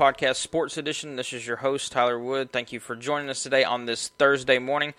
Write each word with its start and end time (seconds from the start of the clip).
Podcast 0.00 0.36
Sports 0.36 0.78
Edition. 0.78 1.16
This 1.16 1.34
is 1.34 1.46
your 1.46 1.58
host, 1.58 1.92
Tyler 1.92 2.18
Wood. 2.18 2.52
Thank 2.52 2.72
you 2.72 2.80
for 2.80 2.96
joining 2.96 3.28
us 3.28 3.42
today 3.42 3.64
on 3.64 3.84
this 3.84 4.08
Thursday 4.08 4.58
morning. 4.58 4.94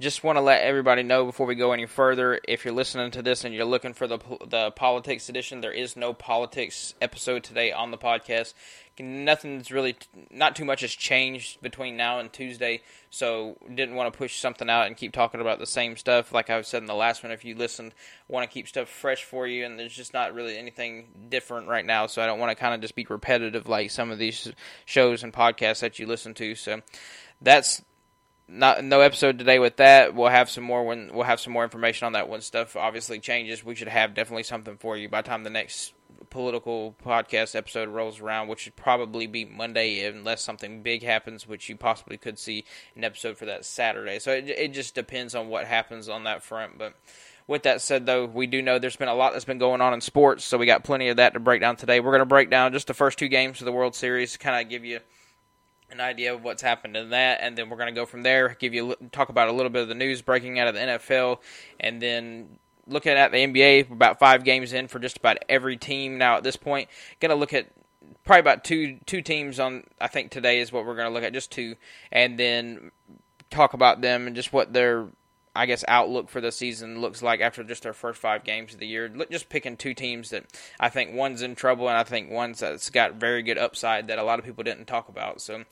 Just 0.00 0.24
want 0.24 0.36
to 0.36 0.40
let 0.40 0.62
everybody 0.62 1.02
know 1.02 1.26
before 1.26 1.46
we 1.46 1.54
go 1.54 1.72
any 1.72 1.86
further 1.86 2.40
if 2.48 2.64
you're 2.64 2.74
listening 2.74 3.10
to 3.12 3.22
this 3.22 3.44
and 3.44 3.54
you're 3.54 3.66
looking 3.66 3.92
for 3.92 4.06
the, 4.06 4.18
the 4.48 4.70
politics 4.72 5.28
edition, 5.28 5.60
there 5.60 5.72
is 5.72 5.94
no 5.94 6.14
politics 6.14 6.94
episode 7.00 7.44
today 7.44 7.70
on 7.70 7.90
the 7.90 7.98
podcast 7.98 8.54
nothing's 9.00 9.70
really 9.70 9.96
not 10.30 10.56
too 10.56 10.64
much 10.64 10.80
has 10.82 10.92
changed 10.92 11.60
between 11.62 11.96
now 11.96 12.18
and 12.18 12.32
Tuesday, 12.32 12.82
so 13.10 13.56
didn't 13.68 13.94
want 13.94 14.12
to 14.12 14.16
push 14.16 14.38
something 14.38 14.68
out 14.68 14.86
and 14.86 14.96
keep 14.96 15.12
talking 15.12 15.40
about 15.40 15.58
the 15.58 15.66
same 15.66 15.96
stuff. 15.96 16.32
Like 16.32 16.50
I 16.50 16.60
said 16.62 16.82
in 16.82 16.86
the 16.86 16.94
last 16.94 17.22
one, 17.22 17.32
if 17.32 17.44
you 17.44 17.54
listened, 17.54 17.94
want 18.28 18.48
to 18.48 18.52
keep 18.52 18.68
stuff 18.68 18.88
fresh 18.88 19.24
for 19.24 19.46
you, 19.46 19.64
and 19.64 19.78
there's 19.78 19.94
just 19.94 20.12
not 20.12 20.34
really 20.34 20.56
anything 20.56 21.08
different 21.28 21.68
right 21.68 21.84
now. 21.84 22.06
So 22.06 22.22
I 22.22 22.26
don't 22.26 22.38
want 22.38 22.50
to 22.50 22.60
kind 22.60 22.74
of 22.74 22.80
just 22.80 22.94
be 22.94 23.06
repetitive 23.08 23.68
like 23.68 23.90
some 23.90 24.10
of 24.10 24.18
these 24.18 24.52
shows 24.84 25.22
and 25.22 25.32
podcasts 25.32 25.80
that 25.80 25.98
you 25.98 26.06
listen 26.06 26.34
to. 26.34 26.54
So 26.54 26.80
that's 27.40 27.82
not 28.50 28.82
no 28.84 29.00
episode 29.00 29.38
today 29.38 29.58
with 29.58 29.76
that. 29.76 30.14
We'll 30.14 30.28
have 30.28 30.50
some 30.50 30.64
more 30.64 30.84
when 30.84 31.10
we'll 31.12 31.24
have 31.24 31.40
some 31.40 31.52
more 31.52 31.64
information 31.64 32.06
on 32.06 32.12
that 32.12 32.28
when 32.28 32.40
stuff 32.40 32.76
obviously 32.76 33.20
changes. 33.20 33.64
We 33.64 33.74
should 33.74 33.88
have 33.88 34.14
definitely 34.14 34.42
something 34.42 34.76
for 34.76 34.96
you 34.96 35.08
by 35.08 35.22
the 35.22 35.28
time 35.28 35.44
the 35.44 35.50
next 35.50 35.94
political 36.28 36.94
podcast 37.04 37.54
episode 37.54 37.88
rolls 37.88 38.20
around, 38.20 38.48
which 38.48 38.60
should 38.60 38.76
probably 38.76 39.26
be 39.26 39.44
Monday 39.44 40.04
unless 40.04 40.42
something 40.42 40.82
big 40.82 41.02
happens, 41.02 41.46
which 41.46 41.68
you 41.68 41.76
possibly 41.76 42.16
could 42.16 42.38
see 42.38 42.64
an 42.96 43.04
episode 43.04 43.38
for 43.38 43.46
that 43.46 43.64
Saturday. 43.64 44.18
So 44.18 44.32
it, 44.32 44.48
it 44.48 44.72
just 44.72 44.94
depends 44.94 45.34
on 45.34 45.48
what 45.48 45.66
happens 45.66 46.08
on 46.08 46.24
that 46.24 46.42
front. 46.42 46.78
But 46.78 46.94
with 47.46 47.62
that 47.64 47.80
said, 47.80 48.06
though, 48.06 48.26
we 48.26 48.46
do 48.46 48.62
know 48.62 48.78
there's 48.78 48.96
been 48.96 49.08
a 49.08 49.14
lot 49.14 49.32
that's 49.32 49.44
been 49.44 49.58
going 49.58 49.80
on 49.80 49.94
in 49.94 50.00
sports, 50.00 50.44
so 50.44 50.58
we 50.58 50.66
got 50.66 50.84
plenty 50.84 51.08
of 51.08 51.16
that 51.16 51.34
to 51.34 51.40
break 51.40 51.60
down 51.60 51.76
today. 51.76 52.00
We're 52.00 52.12
going 52.12 52.20
to 52.20 52.26
break 52.26 52.50
down 52.50 52.72
just 52.72 52.86
the 52.86 52.94
first 52.94 53.18
two 53.18 53.28
games 53.28 53.60
of 53.60 53.64
the 53.64 53.72
World 53.72 53.94
Series, 53.94 54.32
to 54.32 54.38
kind 54.38 54.62
of 54.62 54.70
give 54.70 54.84
you 54.84 55.00
an 55.90 56.00
idea 56.00 56.34
of 56.34 56.42
what's 56.42 56.62
happened 56.62 56.96
in 56.96 57.10
that, 57.10 57.40
and 57.42 57.56
then 57.56 57.68
we're 57.68 57.76
going 57.76 57.92
to 57.92 57.98
go 57.98 58.06
from 58.06 58.22
there. 58.22 58.56
Give 58.58 58.74
you 58.74 58.94
talk 59.12 59.28
about 59.28 59.48
a 59.48 59.52
little 59.52 59.70
bit 59.70 59.82
of 59.82 59.88
the 59.88 59.94
news 59.94 60.22
breaking 60.22 60.58
out 60.58 60.68
of 60.68 60.74
the 60.74 60.80
NFL, 60.80 61.38
and 61.78 62.00
then 62.00 62.58
looking 62.86 63.12
at 63.12 63.32
the 63.32 63.38
NBA, 63.38 63.90
about 63.90 64.18
five 64.18 64.44
games 64.44 64.72
in 64.72 64.88
for 64.88 64.98
just 64.98 65.16
about 65.16 65.38
every 65.48 65.76
team 65.76 66.18
now 66.18 66.36
at 66.36 66.42
this 66.42 66.56
point. 66.56 66.88
Going 67.20 67.30
to 67.30 67.36
look 67.36 67.52
at 67.52 67.68
probably 68.24 68.40
about 68.40 68.64
two 68.64 68.98
two 69.06 69.22
teams 69.22 69.58
on. 69.58 69.84
I 70.00 70.08
think 70.08 70.30
today 70.30 70.60
is 70.60 70.72
what 70.72 70.86
we're 70.86 70.96
going 70.96 71.08
to 71.08 71.14
look 71.14 71.24
at, 71.24 71.32
just 71.32 71.50
two, 71.50 71.76
and 72.12 72.38
then 72.38 72.90
talk 73.50 73.74
about 73.74 74.00
them 74.00 74.26
and 74.26 74.36
just 74.36 74.52
what 74.52 74.72
their 74.72 75.08
I 75.54 75.66
guess 75.66 75.84
outlook 75.88 76.28
for 76.28 76.40
the 76.40 76.52
season 76.52 77.00
looks 77.00 77.22
like 77.22 77.40
after 77.40 77.64
just 77.64 77.82
their 77.82 77.92
first 77.92 78.20
five 78.20 78.44
games 78.44 78.72
of 78.72 78.78
the 78.78 78.86
year. 78.86 79.08
Just 79.30 79.48
picking 79.48 79.76
two 79.76 79.94
teams 79.94 80.30
that 80.30 80.44
I 80.78 80.90
think 80.90 81.12
one's 81.12 81.42
in 81.42 81.56
trouble 81.56 81.88
and 81.88 81.98
I 81.98 82.04
think 82.04 82.30
one's 82.30 82.60
that's 82.60 82.90
got 82.90 83.14
very 83.14 83.42
good 83.42 83.58
upside 83.58 84.08
that 84.08 84.18
a 84.18 84.22
lot 84.22 84.38
of 84.38 84.44
people 84.44 84.62
didn't 84.62 84.86
talk 84.86 85.08
about. 85.08 85.40
So, 85.40 85.64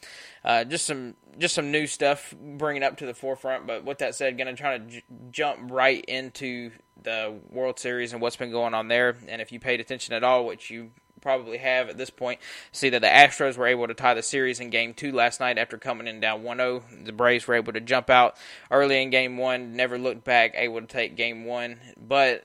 uh, 0.45 0.65
just 0.65 0.85
some 0.85 1.15
just 1.39 1.55
some 1.55 1.71
new 1.71 1.87
stuff 1.87 2.35
bringing 2.37 2.83
up 2.83 2.97
to 2.97 3.07
the 3.07 3.15
forefront. 3.15 3.69
But 3.69 3.85
with 3.85 3.99
that 3.99 4.17
said, 4.17 4.37
going 4.37 4.55
to 4.55 4.61
try 4.61 4.79
to 4.79 4.85
j- 4.85 5.05
jump 5.31 5.71
right 5.71 6.05
into 6.07 6.73
the 7.01 7.39
World 7.51 7.79
Series 7.79 8.13
and 8.13 8.21
what's 8.21 8.37
been 8.37 8.51
going 8.51 8.75
on 8.75 8.89
there. 8.89 9.17
And 9.29 9.41
if 9.41 9.53
you 9.53 9.61
paid 9.61 9.81
attention 9.81 10.15
at 10.15 10.25
all, 10.25 10.45
which 10.45 10.71
you 10.71 10.91
probably 11.19 11.59
have 11.59 11.89
at 11.89 11.99
this 11.99 12.11
point, 12.11 12.41
see 12.73 12.91
that 12.91 13.01
the 13.01 13.09
Astros 13.09 13.57
were 13.57 13.67
able 13.67 13.87
to 13.89 13.95
tie 13.95 14.15
the 14.15 14.23
series 14.23 14.61
in 14.61 14.71
game 14.71 14.95
two 14.95 15.13
last 15.13 15.41
night 15.41 15.59
after 15.59 15.79
coming 15.79 16.07
in 16.07 16.21
down 16.21 16.43
1 16.43 16.57
0. 16.57 16.83
The 17.05 17.13
Braves 17.13 17.47
were 17.47 17.55
able 17.55 17.73
to 17.73 17.81
jump 17.81 18.11
out 18.11 18.37
early 18.71 19.03
in 19.03 19.11
game 19.11 19.37
one, 19.37 19.75
never 19.75 19.99
looked 19.99 20.25
back, 20.25 20.53
able 20.55 20.81
to 20.81 20.87
take 20.87 21.17
game 21.17 21.45
one. 21.45 21.79
But 21.97 22.45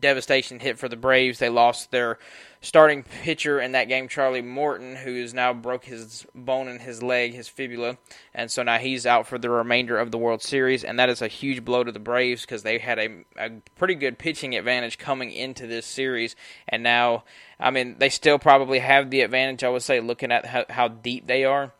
devastation 0.00 0.60
hit 0.60 0.78
for 0.78 0.88
the 0.88 0.96
Braves. 0.96 1.38
They 1.38 1.48
lost 1.48 1.90
their 1.90 2.18
starting 2.64 3.02
pitcher 3.02 3.60
in 3.60 3.72
that 3.72 3.88
game, 3.88 4.08
Charlie 4.08 4.42
Morton, 4.42 4.96
who 4.96 5.20
has 5.20 5.34
now 5.34 5.52
broke 5.52 5.84
his 5.84 6.26
bone 6.34 6.66
in 6.66 6.78
his 6.78 7.02
leg, 7.02 7.34
his 7.34 7.46
fibula, 7.46 7.98
and 8.34 8.50
so 8.50 8.62
now 8.62 8.78
he's 8.78 9.06
out 9.06 9.26
for 9.26 9.38
the 9.38 9.50
remainder 9.50 9.98
of 9.98 10.10
the 10.10 10.18
World 10.18 10.42
Series, 10.42 10.82
and 10.82 10.98
that 10.98 11.10
is 11.10 11.20
a 11.20 11.28
huge 11.28 11.64
blow 11.64 11.84
to 11.84 11.92
the 11.92 11.98
Braves 11.98 12.40
because 12.40 12.62
they 12.62 12.78
had 12.78 12.98
a, 12.98 13.24
a 13.36 13.50
pretty 13.76 13.94
good 13.94 14.18
pitching 14.18 14.56
advantage 14.56 14.98
coming 14.98 15.30
into 15.30 15.66
this 15.66 15.86
series, 15.86 16.34
and 16.66 16.82
now, 16.82 17.24
I 17.60 17.70
mean, 17.70 17.96
they 17.98 18.08
still 18.08 18.38
probably 18.38 18.78
have 18.78 19.10
the 19.10 19.20
advantage. 19.20 19.62
I 19.62 19.68
would 19.68 19.82
say, 19.82 20.00
looking 20.00 20.32
at 20.32 20.46
how, 20.46 20.64
how 20.70 20.88
deep 20.88 21.26
they 21.26 21.44
are, 21.44 21.72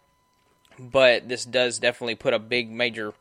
but 0.78 1.28
this 1.28 1.44
does 1.44 1.78
definitely 1.78 2.16
put 2.16 2.34
a 2.34 2.38
big 2.38 2.70
major 2.70 3.14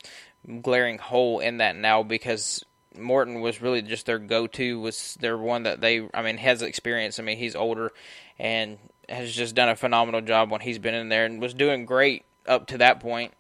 glaring 0.62 0.98
hole 0.98 1.40
in 1.40 1.58
that 1.58 1.76
now 1.78 2.04
because 2.04 2.66
Morton 2.98 3.42
was 3.42 3.62
really 3.62 3.82
just 3.82 4.06
their 4.06 4.20
go-to. 4.20 4.80
Was 4.80 5.18
their 5.20 5.38
one 5.38 5.64
that 5.64 5.82
they, 5.82 6.08
I 6.14 6.22
mean, 6.22 6.38
has 6.38 6.62
experience. 6.62 7.20
I 7.20 7.24
mean, 7.24 7.38
he's 7.38 7.56
older 7.56 7.92
and 8.40 8.78
has 9.10 9.34
just 9.34 9.56
done 9.56 9.70
a 9.70 9.76
phenomenal 9.76 10.22
job 10.22 10.52
when 10.52 10.62
he's 10.62 10.80
been 10.80 10.94
in 10.94 11.10
there 11.10 11.26
and 11.26 11.42
was 11.42 11.54
doing 11.54 11.86
great 11.86 12.26
up 12.48 12.68
to 12.68 12.78
that 12.80 13.00
point. 13.00 13.34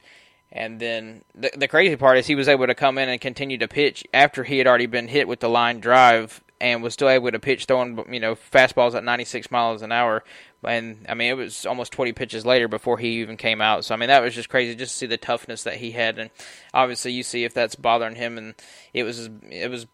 And 0.51 0.79
then 0.79 1.23
the 1.33 1.51
the 1.55 1.67
crazy 1.67 1.95
part 1.95 2.17
is 2.17 2.27
he 2.27 2.35
was 2.35 2.47
able 2.47 2.67
to 2.67 2.75
come 2.75 2.97
in 2.97 3.09
and 3.09 3.19
continue 3.19 3.57
to 3.57 3.67
pitch 3.67 4.05
after 4.13 4.43
he 4.43 4.59
had 4.59 4.67
already 4.67 4.85
been 4.85 5.07
hit 5.07 5.27
with 5.27 5.39
the 5.39 5.49
line 5.49 5.79
drive 5.79 6.41
and 6.63 6.81
was 6.81 6.93
still 6.93 7.09
able 7.09 7.29
to 7.29 7.39
pitch 7.39 7.65
throwing 7.65 8.01
you 8.11 8.21
know 8.21 8.35
fastballs 8.35 8.95
at 8.95 9.03
96 9.03 9.51
miles 9.51 9.81
an 9.81 9.91
hour 9.91 10.23
and 10.63 11.05
I 11.09 11.13
mean 11.13 11.29
it 11.29 11.35
was 11.35 11.65
almost 11.65 11.91
20 11.91 12.13
pitches 12.13 12.45
later 12.45 12.69
before 12.69 12.97
he 12.97 13.19
even 13.19 13.35
came 13.35 13.61
out. 13.61 13.83
So 13.83 13.93
I 13.93 13.97
mean 13.97 14.07
that 14.07 14.23
was 14.23 14.33
just 14.33 14.49
crazy 14.49 14.73
just 14.73 14.93
to 14.93 14.97
see 14.97 15.05
the 15.05 15.17
toughness 15.17 15.63
that 15.63 15.75
he 15.75 15.91
had, 15.91 16.17
and 16.17 16.29
obviously 16.73 17.11
you 17.11 17.21
see 17.21 17.43
if 17.43 17.53
that's 17.53 17.75
bothering 17.75 18.15
him, 18.15 18.37
and 18.37 18.55
it 18.93 19.03
was 19.03 19.29
it 19.49 19.69
was 19.69 19.87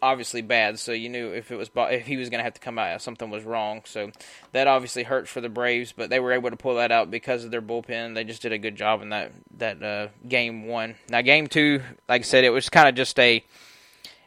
obviously 0.00 0.42
bad. 0.42 0.78
So 0.78 0.92
you 0.92 1.08
knew 1.08 1.32
if 1.32 1.50
it 1.50 1.56
was 1.56 1.70
if 1.74 2.06
he 2.06 2.16
was 2.16 2.30
going 2.30 2.38
to 2.38 2.44
have 2.44 2.54
to 2.54 2.60
come 2.60 2.78
out, 2.78 3.02
something 3.02 3.30
was 3.30 3.44
wrong. 3.44 3.82
So 3.84 4.12
that 4.52 4.68
obviously 4.68 5.02
hurts 5.02 5.30
for 5.30 5.40
the 5.40 5.48
Braves, 5.48 5.92
but 5.92 6.08
they 6.08 6.20
were 6.20 6.32
able 6.32 6.50
to 6.50 6.56
pull 6.56 6.76
that 6.76 6.92
out 6.92 7.10
because 7.10 7.44
of 7.44 7.50
their 7.50 7.62
bullpen. 7.62 8.14
They 8.14 8.24
just 8.24 8.42
did 8.42 8.52
a 8.52 8.58
good 8.58 8.76
job 8.76 9.02
in 9.02 9.08
that 9.08 9.32
that 9.58 9.82
uh, 9.82 10.08
game 10.28 10.66
one. 10.66 10.94
Now 11.08 11.22
game 11.22 11.48
two, 11.48 11.82
like 12.08 12.22
I 12.22 12.24
said, 12.24 12.44
it 12.44 12.50
was 12.50 12.68
kind 12.68 12.88
of 12.88 12.94
just 12.94 13.18
a. 13.18 13.44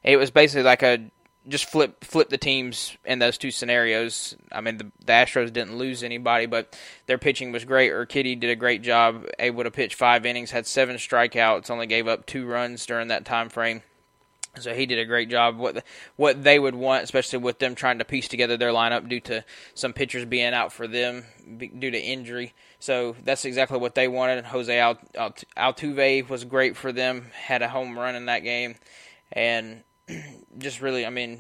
It 0.04 0.18
was 0.18 0.30
basically 0.30 0.64
like 0.64 0.84
a 0.84 1.10
just 1.48 1.70
flip 1.70 2.04
flip 2.04 2.30
the 2.30 2.38
teams 2.38 2.98
in 3.06 3.20
those 3.20 3.38
two 3.38 3.52
scenarios. 3.52 4.36
I 4.52 4.62
mean, 4.62 4.78
the, 4.78 4.92
the 5.06 5.14
Astros 5.14 5.54
didn't 5.54 5.78
lose 5.78 6.04
anybody, 6.04 6.46
but 6.46 6.78
their 7.06 7.18
pitching 7.18 7.52
was 7.52 7.66
great. 7.66 7.92
Urquidy 7.92 8.40
did 8.40 8.50
a 8.50 8.56
great 8.56 8.82
job, 8.82 9.26
able 9.40 9.64
to 9.64 9.72
pitch 9.72 9.96
five 9.96 10.26
innings, 10.26 10.52
had 10.52 10.66
seven 10.66 10.96
strikeouts, 10.98 11.70
only 11.70 11.88
gave 11.88 12.08
up 12.08 12.26
two 12.26 12.46
runs 12.46 12.86
during 12.86 13.10
that 13.10 13.26
time 13.26 13.50
frame. 13.50 13.82
So 14.60 14.74
he 14.74 14.86
did 14.86 15.00
a 15.00 15.06
great 15.06 15.30
job. 15.30 15.58
What 15.58 15.76
the, 15.76 15.84
what 16.16 16.44
they 16.44 16.58
would 16.58 16.76
want, 16.76 17.04
especially 17.04 17.40
with 17.40 17.60
them 17.60 17.76
trying 17.76 18.00
to 18.00 18.06
piece 18.06 18.30
together 18.30 18.56
their 18.56 18.72
lineup 18.72 19.10
due 19.10 19.20
to 19.22 19.44
some 19.74 19.94
pitchers 19.94 20.26
being 20.26 20.54
out 20.54 20.72
for 20.72 20.88
them 20.88 21.26
due 21.58 21.92
to 21.92 22.02
injury. 22.02 22.54
So 22.80 23.16
that's 23.24 23.46
exactly 23.46 23.78
what 23.78 23.96
they 23.96 24.08
wanted. 24.08 24.46
Jose 24.46 24.96
Altuve 25.58 26.30
was 26.30 26.46
great 26.46 26.78
for 26.78 26.92
them. 26.94 27.32
Had 27.34 27.62
a 27.62 27.70
home 27.70 28.00
run 28.00 28.16
in 28.16 28.28
that 28.28 28.44
game, 28.44 28.76
and 29.32 29.84
just 30.58 30.82
really, 30.82 31.06
I 31.06 31.10
mean, 31.10 31.40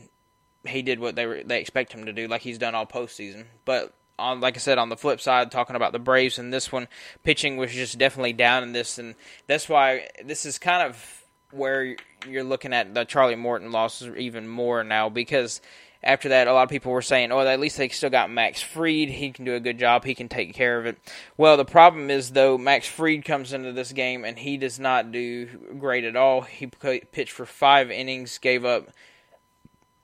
he 0.66 0.82
did 0.82 1.00
what 1.00 1.16
they 1.16 1.26
were 1.26 1.44
they 1.44 1.60
expect 1.60 1.94
him 1.94 2.06
to 2.06 2.14
do, 2.14 2.28
like 2.28 2.42
he's 2.42 2.58
done 2.58 2.76
all 2.76 2.86
postseason. 2.86 3.46
But 3.66 3.94
on, 4.18 4.40
like 4.40 4.56
I 4.56 4.60
said, 4.60 4.78
on 4.78 4.90
the 4.90 4.98
flip 4.98 5.22
side, 5.22 5.52
talking 5.52 5.76
about 5.76 5.92
the 5.92 6.00
Braves 6.00 6.40
and 6.40 6.54
this 6.54 6.72
one, 6.72 6.88
pitching 7.24 7.58
was 7.58 7.72
just 7.72 7.98
definitely 7.98 8.34
down 8.34 8.64
in 8.64 8.72
this, 8.72 8.98
and 8.98 9.16
that's 9.48 9.70
why 9.70 10.08
this 10.24 10.46
is 10.46 10.58
kind 10.58 10.88
of 10.88 11.24
where 11.52 11.96
you're 12.28 12.44
looking 12.44 12.74
at 12.74 12.94
the 12.94 13.06
Charlie 13.06 13.36
Morton 13.36 13.72
losses 13.72 14.16
even 14.18 14.48
more 14.48 14.84
now 14.84 15.10
because 15.10 15.62
after 16.04 16.30
that, 16.30 16.48
a 16.48 16.54
lot 16.54 16.64
of 16.64 16.70
people 16.70 16.92
were 16.92 17.02
saying, 17.02 17.32
"Oh, 17.32 17.40
at 17.40 17.60
least 17.60 17.78
they 17.78 17.90
still 17.90 18.10
got 18.10 18.30
Max 18.30 18.62
Fried. 18.62 19.10
He 19.10 19.32
can 19.32 19.46
do 19.46 19.56
a 19.56 19.60
good 19.60 19.80
job. 19.80 20.04
He 20.04 20.14
can 20.14 20.28
take 20.28 20.54
care 20.54 20.78
of 20.78 20.86
it." 20.86 20.98
Well, 21.38 21.58
the 21.58 21.66
problem 21.66 22.12
is 22.12 22.32
though, 22.32 22.58
Max 22.58 22.88
Fried 22.88 23.24
comes 23.24 23.54
into 23.54 23.72
this 23.72 23.92
game 23.92 24.26
and 24.26 24.38
he 24.38 24.58
does 24.58 24.80
not 24.80 25.12
do 25.12 25.46
great 25.80 26.04
at 26.04 26.16
all. 26.16 26.42
He 26.42 26.68
pitched 26.68 27.32
for 27.32 27.46
five 27.46 27.90
innings, 27.90 28.38
gave 28.38 28.66
up 28.66 28.90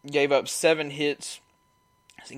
gave 0.10 0.32
up 0.32 0.48
seven 0.48 0.90
hits, 0.90 1.41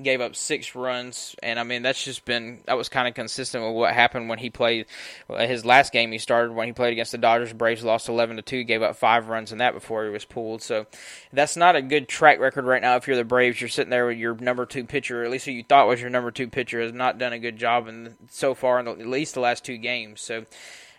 gave 0.02 0.20
up 0.20 0.34
six 0.34 0.74
runs, 0.74 1.36
and 1.42 1.58
I 1.58 1.62
mean 1.62 1.82
that's 1.82 2.02
just 2.02 2.24
been 2.24 2.60
that 2.66 2.76
was 2.76 2.88
kind 2.88 3.06
of 3.06 3.14
consistent 3.14 3.64
with 3.64 3.74
what 3.74 3.92
happened 3.94 4.28
when 4.28 4.38
he 4.38 4.50
played 4.50 4.86
his 5.28 5.64
last 5.64 5.92
game. 5.92 6.10
He 6.12 6.18
started 6.18 6.52
when 6.52 6.66
he 6.66 6.72
played 6.72 6.92
against 6.92 7.12
the 7.12 7.18
Dodgers. 7.18 7.52
Braves 7.52 7.84
lost 7.84 8.08
eleven 8.08 8.36
to 8.36 8.42
two, 8.42 8.64
gave 8.64 8.82
up 8.82 8.96
five 8.96 9.28
runs 9.28 9.52
in 9.52 9.58
that 9.58 9.74
before 9.74 10.04
he 10.04 10.10
was 10.10 10.24
pulled. 10.24 10.62
So 10.62 10.86
that's 11.32 11.56
not 11.56 11.76
a 11.76 11.82
good 11.82 12.08
track 12.08 12.38
record 12.38 12.64
right 12.64 12.82
now. 12.82 12.96
If 12.96 13.06
you're 13.06 13.16
the 13.16 13.24
Braves, 13.24 13.60
you're 13.60 13.68
sitting 13.68 13.90
there 13.90 14.06
with 14.06 14.18
your 14.18 14.34
number 14.34 14.66
two 14.66 14.84
pitcher, 14.84 15.22
at 15.22 15.30
least 15.30 15.44
who 15.44 15.52
you 15.52 15.62
thought 15.62 15.88
was 15.88 16.00
your 16.00 16.10
number 16.10 16.30
two 16.30 16.48
pitcher, 16.48 16.80
has 16.80 16.92
not 16.92 17.18
done 17.18 17.32
a 17.32 17.38
good 17.38 17.56
job 17.56 17.86
in 17.88 18.16
so 18.30 18.54
far 18.54 18.78
in 18.78 18.86
the, 18.86 18.92
at 18.92 19.06
least 19.06 19.34
the 19.34 19.40
last 19.40 19.64
two 19.64 19.76
games. 19.76 20.20
So. 20.20 20.46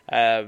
Uh, 0.07 0.43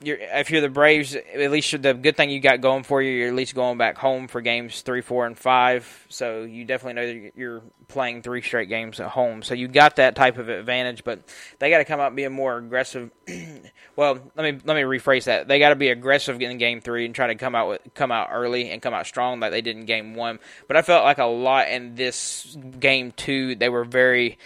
you're, 0.00 0.18
if 0.18 0.50
you're 0.50 0.60
the 0.60 0.68
Braves, 0.68 1.14
at 1.14 1.50
least 1.50 1.82
the 1.82 1.94
good 1.94 2.16
thing 2.16 2.30
you 2.30 2.40
got 2.40 2.60
going 2.60 2.84
for 2.84 3.02
you, 3.02 3.10
you're 3.10 3.28
at 3.28 3.34
least 3.34 3.54
going 3.54 3.78
back 3.78 3.98
home 3.98 4.28
for 4.28 4.40
games 4.40 4.82
three, 4.82 5.00
four, 5.00 5.26
and 5.26 5.36
five. 5.36 6.06
So 6.08 6.42
you 6.42 6.64
definitely 6.64 6.94
know 6.94 7.06
that 7.06 7.32
you're 7.36 7.62
playing 7.88 8.22
three 8.22 8.42
straight 8.42 8.68
games 8.68 9.00
at 9.00 9.08
home. 9.10 9.42
So 9.42 9.54
you 9.54 9.66
got 9.66 9.96
that 9.96 10.14
type 10.14 10.38
of 10.38 10.48
advantage, 10.48 11.02
but 11.02 11.20
they 11.58 11.70
got 11.70 11.78
to 11.78 11.84
come 11.84 12.00
out 12.00 12.14
being 12.14 12.32
more 12.32 12.56
aggressive. 12.58 13.10
well, 13.96 14.18
let 14.36 14.54
me 14.54 14.60
let 14.64 14.74
me 14.74 14.82
rephrase 14.82 15.24
that. 15.24 15.48
They 15.48 15.58
got 15.58 15.70
to 15.70 15.76
be 15.76 15.88
aggressive 15.88 16.40
in 16.40 16.58
game 16.58 16.80
three 16.80 17.04
and 17.04 17.14
try 17.14 17.26
to 17.26 17.34
come 17.34 17.54
out 17.54 17.68
with, 17.68 17.80
come 17.94 18.12
out 18.12 18.28
early 18.32 18.70
and 18.70 18.80
come 18.80 18.94
out 18.94 19.06
strong 19.06 19.40
like 19.40 19.50
they 19.50 19.62
did 19.62 19.76
in 19.76 19.84
game 19.84 20.14
one. 20.14 20.38
But 20.68 20.76
I 20.76 20.82
felt 20.82 21.04
like 21.04 21.18
a 21.18 21.24
lot 21.24 21.68
in 21.68 21.96
this 21.96 22.56
game 22.78 23.12
two, 23.12 23.56
they 23.56 23.68
were 23.68 23.84
very 23.84 24.38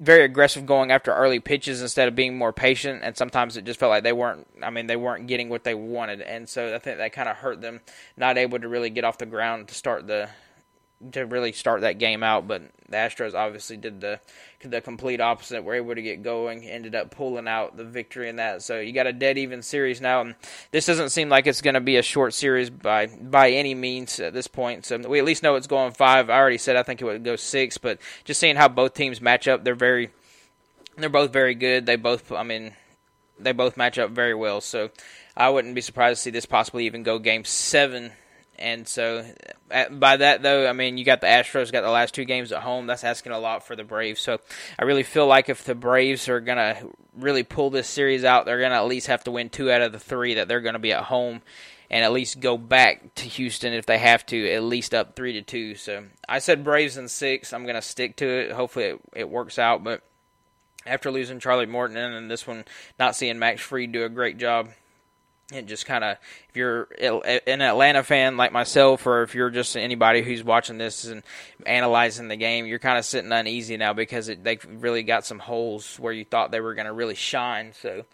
very 0.00 0.24
aggressive 0.24 0.66
going 0.66 0.90
after 0.90 1.14
early 1.14 1.38
pitches 1.38 1.80
instead 1.80 2.08
of 2.08 2.16
being 2.16 2.36
more 2.36 2.52
patient 2.52 3.00
and 3.04 3.16
sometimes 3.16 3.56
it 3.56 3.64
just 3.64 3.78
felt 3.78 3.90
like 3.90 4.02
they 4.02 4.12
weren't 4.12 4.46
I 4.62 4.70
mean 4.70 4.86
they 4.86 4.96
weren't 4.96 5.26
getting 5.28 5.48
what 5.48 5.64
they 5.64 5.74
wanted 5.74 6.20
and 6.20 6.48
so 6.48 6.74
I 6.74 6.78
think 6.78 6.98
that 6.98 7.12
kind 7.12 7.28
of 7.28 7.36
hurt 7.36 7.60
them 7.60 7.80
not 8.16 8.36
able 8.36 8.58
to 8.58 8.68
really 8.68 8.90
get 8.90 9.04
off 9.04 9.18
the 9.18 9.26
ground 9.26 9.68
to 9.68 9.74
start 9.74 10.06
the 10.06 10.28
to 11.12 11.26
really 11.26 11.52
start 11.52 11.82
that 11.82 11.98
game 11.98 12.22
out 12.22 12.48
but 12.48 12.62
the 12.88 12.96
Astros 12.96 13.34
obviously 13.34 13.76
did 13.76 14.00
the 14.00 14.20
the 14.62 14.80
complete 14.80 15.20
opposite 15.20 15.62
were 15.62 15.74
able 15.74 15.94
to 15.94 16.00
get 16.00 16.22
going 16.22 16.64
ended 16.64 16.94
up 16.94 17.10
pulling 17.10 17.46
out 17.46 17.76
the 17.76 17.84
victory 17.84 18.28
in 18.28 18.36
that 18.36 18.62
so 18.62 18.80
you 18.80 18.92
got 18.92 19.06
a 19.06 19.12
dead 19.12 19.36
even 19.36 19.60
series 19.60 20.00
now 20.00 20.22
and 20.22 20.34
this 20.70 20.86
doesn't 20.86 21.10
seem 21.10 21.28
like 21.28 21.46
it's 21.46 21.60
going 21.60 21.74
to 21.74 21.80
be 21.80 21.96
a 21.96 22.02
short 22.02 22.32
series 22.32 22.70
by 22.70 23.06
by 23.06 23.50
any 23.50 23.74
means 23.74 24.18
at 24.20 24.32
this 24.32 24.46
point 24.46 24.86
so 24.86 24.96
we 24.98 25.18
at 25.18 25.24
least 25.24 25.42
know 25.42 25.56
it's 25.56 25.66
going 25.66 25.92
5 25.92 26.30
I 26.30 26.32
already 26.32 26.58
said 26.58 26.76
I 26.76 26.82
think 26.82 27.02
it 27.02 27.04
would 27.04 27.24
go 27.24 27.36
6 27.36 27.78
but 27.78 27.98
just 28.24 28.40
seeing 28.40 28.56
how 28.56 28.68
both 28.68 28.94
teams 28.94 29.20
match 29.20 29.46
up 29.46 29.64
they're 29.64 29.74
very 29.74 30.10
they're 30.96 31.08
both 31.08 31.32
very 31.32 31.54
good. 31.54 31.86
They 31.86 31.96
both, 31.96 32.32
I 32.32 32.42
mean, 32.42 32.72
they 33.38 33.52
both 33.52 33.76
match 33.76 33.98
up 33.98 34.10
very 34.10 34.34
well. 34.34 34.60
So 34.60 34.90
I 35.36 35.48
wouldn't 35.50 35.74
be 35.74 35.80
surprised 35.80 36.18
to 36.18 36.22
see 36.22 36.30
this 36.30 36.46
possibly 36.46 36.86
even 36.86 37.02
go 37.02 37.18
game 37.18 37.44
seven. 37.44 38.12
And 38.58 38.86
so 38.86 39.24
uh, 39.70 39.88
by 39.88 40.16
that 40.18 40.42
though, 40.42 40.68
I 40.68 40.72
mean 40.72 40.96
you 40.96 41.04
got 41.04 41.20
the 41.20 41.26
Astros 41.26 41.72
got 41.72 41.82
the 41.82 41.90
last 41.90 42.14
two 42.14 42.24
games 42.24 42.52
at 42.52 42.62
home. 42.62 42.86
That's 42.86 43.04
asking 43.04 43.32
a 43.32 43.38
lot 43.38 43.66
for 43.66 43.76
the 43.76 43.84
Braves. 43.84 44.20
So 44.20 44.38
I 44.78 44.84
really 44.84 45.02
feel 45.02 45.26
like 45.26 45.48
if 45.48 45.64
the 45.64 45.74
Braves 45.74 46.28
are 46.28 46.40
gonna 46.40 46.76
really 47.16 47.42
pull 47.42 47.70
this 47.70 47.88
series 47.88 48.24
out, 48.24 48.46
they're 48.46 48.60
gonna 48.60 48.76
at 48.76 48.86
least 48.86 49.08
have 49.08 49.24
to 49.24 49.30
win 49.30 49.50
two 49.50 49.70
out 49.70 49.82
of 49.82 49.92
the 49.92 49.98
three 49.98 50.34
that 50.34 50.48
they're 50.48 50.60
gonna 50.60 50.78
be 50.78 50.92
at 50.92 51.04
home, 51.04 51.42
and 51.90 52.04
at 52.04 52.12
least 52.12 52.40
go 52.40 52.56
back 52.56 53.14
to 53.16 53.24
Houston 53.24 53.72
if 53.72 53.86
they 53.86 53.98
have 53.98 54.24
to, 54.26 54.52
at 54.52 54.62
least 54.62 54.94
up 54.94 55.16
three 55.16 55.32
to 55.34 55.42
two. 55.42 55.74
So 55.74 56.04
I 56.28 56.38
said 56.38 56.64
Braves 56.64 56.96
in 56.96 57.08
six. 57.08 57.52
I'm 57.52 57.66
gonna 57.66 57.82
stick 57.82 58.16
to 58.16 58.28
it. 58.28 58.52
Hopefully 58.52 58.86
it, 58.86 59.00
it 59.14 59.28
works 59.28 59.58
out, 59.58 59.82
but 59.82 60.02
after 60.86 61.10
losing 61.10 61.40
Charlie 61.40 61.66
Morton 61.66 61.96
and 61.96 62.30
this 62.30 62.46
one 62.46 62.64
not 62.98 63.16
seeing 63.16 63.38
Max 63.38 63.60
Fried 63.60 63.92
do 63.92 64.04
a 64.04 64.08
great 64.08 64.38
job. 64.38 64.68
And 65.52 65.68
just 65.68 65.84
kind 65.84 66.02
of, 66.02 66.16
if 66.48 66.56
you're 66.56 66.88
an 66.98 67.60
Atlanta 67.60 68.02
fan 68.02 68.38
like 68.38 68.50
myself, 68.50 69.06
or 69.06 69.22
if 69.22 69.34
you're 69.34 69.50
just 69.50 69.76
anybody 69.76 70.22
who's 70.22 70.42
watching 70.42 70.78
this 70.78 71.04
and 71.04 71.22
analyzing 71.66 72.28
the 72.28 72.36
game, 72.36 72.64
you're 72.64 72.78
kind 72.78 72.98
of 72.98 73.04
sitting 73.04 73.30
uneasy 73.30 73.76
now 73.76 73.92
because 73.92 74.30
it, 74.30 74.42
they 74.42 74.58
really 74.66 75.02
got 75.02 75.26
some 75.26 75.38
holes 75.38 75.98
where 75.98 76.14
you 76.14 76.24
thought 76.24 76.50
they 76.50 76.60
were 76.60 76.74
going 76.74 76.86
to 76.86 76.94
really 76.94 77.14
shine. 77.14 77.72
So 77.74 78.04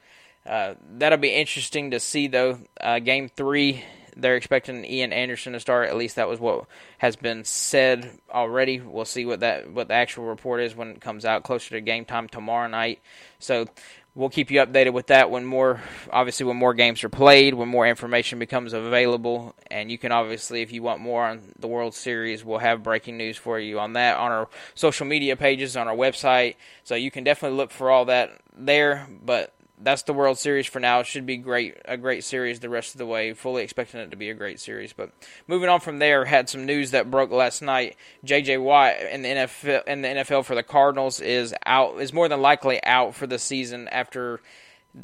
uh, 0.45 0.75
that'll 0.95 1.19
be 1.19 1.33
interesting 1.33 1.93
to 1.93 2.01
see, 2.01 2.27
though. 2.27 2.59
Uh, 2.81 2.99
game 2.99 3.29
three 3.29 3.85
they're 4.17 4.37
expecting 4.37 4.85
Ian 4.85 5.13
Anderson 5.13 5.53
to 5.53 5.61
start. 5.61 5.89
At 5.89 5.97
least 5.97 6.17
that 6.17 6.29
was 6.29 6.41
what 6.41 6.67
has 6.99 7.17
been 7.17 7.45
said 7.45 8.11
already. 8.31 8.81
We'll 8.81 9.05
see 9.05 9.25
what 9.25 9.41
that 9.41 9.71
what 9.71 9.89
the 9.89 9.95
actual 9.95 10.25
report 10.25 10.61
is 10.61 10.75
when 10.75 10.89
it 10.89 11.01
comes 11.01 11.25
out 11.25 11.43
closer 11.43 11.71
to 11.71 11.81
game 11.81 12.05
time 12.05 12.29
tomorrow 12.29 12.69
night. 12.69 13.01
So 13.39 13.67
we'll 14.15 14.29
keep 14.31 14.51
you 14.51 14.61
updated 14.61 14.93
with 14.93 15.07
that 15.09 15.31
when 15.31 15.45
more 15.45 15.81
obviously 16.11 16.45
when 16.47 16.57
more 16.57 16.75
games 16.75 17.05
are 17.05 17.09
played, 17.09 17.55
when 17.55 17.69
more 17.69 17.87
information 17.87 18.39
becomes 18.39 18.73
available, 18.73 19.55
and 19.71 19.91
you 19.91 19.99
can 19.99 20.13
obviously 20.13 20.63
if 20.63 20.73
you 20.73 20.83
want 20.83 21.01
more 21.01 21.25
on 21.25 21.41
the 21.59 21.69
World 21.69 21.95
Series, 21.95 22.45
we'll 22.45 22.59
have 22.59 22.83
breaking 22.83 23.17
news 23.17 23.37
for 23.37 23.59
you 23.59 23.79
on 23.79 23.95
that 23.95 24.17
on 24.17 24.31
our 24.31 24.49
social 24.75 25.07
media 25.07 25.37
pages 25.37 25.77
on 25.77 25.89
our 25.89 25.97
website. 25.97 26.57
So 26.85 26.95
you 26.95 27.11
can 27.11 27.25
definitely 27.25 27.57
look 27.57 27.71
for 27.71 27.91
all 27.91 28.07
that 28.07 28.41
there, 28.57 29.07
but 29.25 29.53
that's 29.83 30.03
the 30.03 30.13
World 30.13 30.39
Series 30.39 30.67
for 30.67 30.81
now. 30.81 31.01
It 31.01 31.07
should 31.07 31.27
be 31.27 31.37
great, 31.37 31.77
a 31.85 31.97
great 31.97 32.25
series 32.25 32.61
the 32.61 32.69
rest 32.69 32.95
of 32.95 32.99
the 32.99 33.07
way. 33.07 33.33
Fully 33.33 33.63
expecting 33.63 34.01
it 34.01 34.11
to 34.11 34.17
be 34.17 34.31
a 34.31 34.35
great 34.35 34.61
series. 34.61 34.93
But 34.93 35.13
moving 35.47 35.69
on 35.69 35.81
from 35.81 35.99
there, 35.99 36.25
had 36.25 36.49
some 36.49 36.67
news 36.67 36.91
that 36.91 37.11
broke 37.11 37.31
last 37.31 37.63
night. 37.63 37.97
J.J. 38.25 38.59
Watt 38.59 38.95
in 39.01 39.23
the 39.23 39.29
NFL 39.29 39.85
in 39.87 40.03
the 40.03 40.09
NFL 40.09 40.45
for 40.45 40.55
the 40.55 40.63
Cardinals 40.63 41.21
is 41.21 41.55
out, 41.65 42.01
is 42.01 42.13
more 42.13 42.29
than 42.29 42.43
likely 42.43 42.83
out 42.85 43.15
for 43.15 43.27
the 43.27 43.39
season 43.39 43.89
after 43.89 44.41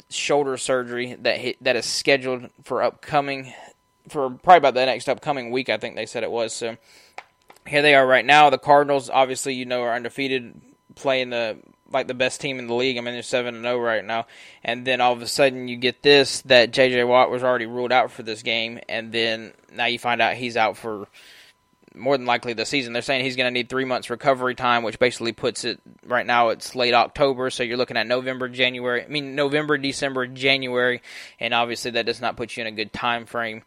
shoulder 0.09 0.57
surgery 0.57 1.15
that 1.21 1.55
that 1.61 1.75
is 1.75 1.85
scheduled 1.85 2.49
for 2.63 2.83
upcoming 2.83 3.53
for 4.09 4.29
probably 4.29 4.57
about 4.57 4.73
the 4.73 4.85
next 4.85 5.09
upcoming 5.09 5.51
week. 5.51 5.69
I 5.69 5.77
think 5.77 5.95
they 5.95 6.05
said 6.05 6.23
it 6.23 6.31
was. 6.31 6.53
So 6.53 6.77
here 7.65 7.81
they 7.81 7.95
are 7.95 8.05
right 8.05 8.25
now. 8.25 8.49
The 8.49 8.57
Cardinals, 8.57 9.09
obviously, 9.09 9.53
you 9.53 9.65
know, 9.65 9.81
are 9.81 9.93
undefeated, 9.93 10.59
playing 10.95 11.29
the 11.29 11.57
like 11.91 12.07
the 12.07 12.13
best 12.13 12.41
team 12.41 12.59
in 12.59 12.67
the 12.67 12.73
league. 12.73 12.97
I 12.97 13.01
mean, 13.01 13.13
they're 13.13 13.23
seven 13.23 13.55
and 13.55 13.63
zero 13.63 13.77
oh 13.77 13.79
right 13.79 14.03
now, 14.03 14.27
and 14.63 14.85
then 14.85 15.01
all 15.01 15.13
of 15.13 15.21
a 15.21 15.27
sudden 15.27 15.67
you 15.67 15.77
get 15.77 16.01
this 16.01 16.41
that 16.43 16.71
J.J. 16.71 17.03
Watt 17.03 17.31
was 17.31 17.43
already 17.43 17.65
ruled 17.65 17.91
out 17.91 18.11
for 18.11 18.23
this 18.23 18.43
game, 18.43 18.79
and 18.89 19.11
then 19.11 19.53
now 19.73 19.85
you 19.85 19.99
find 19.99 20.21
out 20.21 20.35
he's 20.35 20.57
out 20.57 20.77
for 20.77 21.07
more 21.95 22.17
than 22.17 22.27
likely 22.27 22.53
the 22.53 22.65
season. 22.65 22.93
They're 22.93 23.01
saying 23.01 23.23
he's 23.23 23.35
going 23.35 23.47
to 23.47 23.51
need 23.51 23.69
three 23.69 23.85
months 23.85 24.09
recovery 24.09 24.55
time, 24.55 24.83
which 24.83 24.99
basically 24.99 25.31
puts 25.31 25.65
it 25.65 25.79
right 26.05 26.25
now. 26.25 26.49
It's 26.49 26.75
late 26.75 26.93
October, 26.93 27.49
so 27.49 27.63
you're 27.63 27.77
looking 27.77 27.97
at 27.97 28.07
November, 28.07 28.47
January. 28.49 29.03
I 29.03 29.07
mean 29.07 29.35
November, 29.35 29.77
December, 29.77 30.27
January, 30.27 31.01
and 31.39 31.53
obviously 31.53 31.91
that 31.91 32.05
does 32.05 32.21
not 32.21 32.37
put 32.37 32.55
you 32.55 32.61
in 32.61 32.67
a 32.67 32.71
good 32.71 32.93
time 32.93 33.25
frame. 33.25 33.63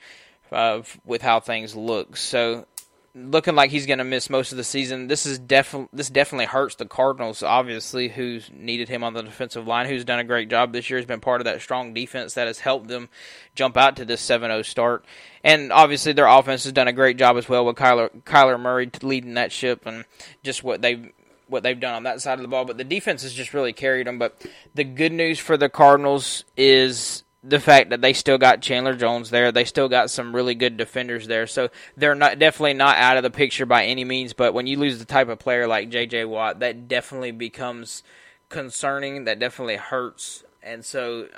Uh, 0.52 0.82
with 1.04 1.22
how 1.22 1.38
things 1.38 1.76
look, 1.76 2.16
so 2.16 2.66
looking 3.14 3.54
like 3.54 3.70
he's 3.70 3.86
going 3.86 3.98
to 3.98 4.04
miss 4.04 4.30
most 4.30 4.52
of 4.52 4.58
the 4.58 4.64
season. 4.64 5.08
This 5.08 5.26
is 5.26 5.38
definitely 5.38 5.88
this 5.92 6.08
definitely 6.08 6.46
hurts 6.46 6.76
the 6.76 6.86
Cardinals, 6.86 7.42
obviously, 7.42 8.08
who's 8.08 8.50
needed 8.52 8.88
him 8.88 9.02
on 9.02 9.14
the 9.14 9.22
defensive 9.22 9.66
line, 9.66 9.86
who's 9.86 10.04
done 10.04 10.18
a 10.18 10.24
great 10.24 10.48
job 10.48 10.72
this 10.72 10.88
year. 10.88 10.98
Has 10.98 11.06
been 11.06 11.20
part 11.20 11.40
of 11.40 11.46
that 11.46 11.60
strong 11.60 11.92
defense 11.92 12.34
that 12.34 12.46
has 12.46 12.60
helped 12.60 12.88
them 12.88 13.08
jump 13.54 13.76
out 13.76 13.96
to 13.96 14.04
this 14.04 14.26
7-0 14.26 14.64
start. 14.64 15.04
And 15.42 15.72
obviously, 15.72 16.12
their 16.12 16.26
offense 16.26 16.64
has 16.64 16.72
done 16.72 16.88
a 16.88 16.92
great 16.92 17.16
job 17.16 17.36
as 17.36 17.48
well 17.48 17.64
with 17.64 17.76
Kyler 17.76 18.10
Kyler 18.22 18.60
Murray 18.60 18.90
leading 19.02 19.34
that 19.34 19.52
ship 19.52 19.86
and 19.86 20.04
just 20.42 20.62
what 20.62 20.82
they've 20.82 21.12
what 21.48 21.62
they've 21.64 21.80
done 21.80 21.94
on 21.94 22.02
that 22.04 22.20
side 22.20 22.38
of 22.38 22.42
the 22.42 22.48
ball. 22.48 22.64
But 22.64 22.78
the 22.78 22.84
defense 22.84 23.22
has 23.22 23.34
just 23.34 23.54
really 23.54 23.72
carried 23.72 24.06
them. 24.06 24.18
But 24.18 24.46
the 24.74 24.84
good 24.84 25.12
news 25.12 25.38
for 25.38 25.56
the 25.56 25.68
Cardinals 25.68 26.44
is 26.56 27.24
the 27.42 27.60
fact 27.60 27.90
that 27.90 28.02
they 28.02 28.12
still 28.12 28.36
got 28.36 28.60
Chandler 28.60 28.94
Jones 28.94 29.30
there, 29.30 29.50
they 29.50 29.64
still 29.64 29.88
got 29.88 30.10
some 30.10 30.34
really 30.34 30.54
good 30.54 30.76
defenders 30.76 31.26
there. 31.26 31.46
So 31.46 31.70
they're 31.96 32.14
not 32.14 32.38
definitely 32.38 32.74
not 32.74 32.98
out 32.98 33.16
of 33.16 33.22
the 33.22 33.30
picture 33.30 33.66
by 33.66 33.84
any 33.86 34.04
means. 34.04 34.32
But 34.34 34.52
when 34.52 34.66
you 34.66 34.78
lose 34.78 34.98
the 34.98 35.06
type 35.06 35.28
of 35.28 35.38
player 35.38 35.66
like 35.66 35.88
J.J. 35.88 36.26
Watt, 36.26 36.60
that 36.60 36.86
definitely 36.86 37.32
becomes 37.32 38.02
concerning. 38.50 39.24
That 39.24 39.38
definitely 39.38 39.76
hurts. 39.76 40.44
And 40.62 40.84
so 40.84 41.28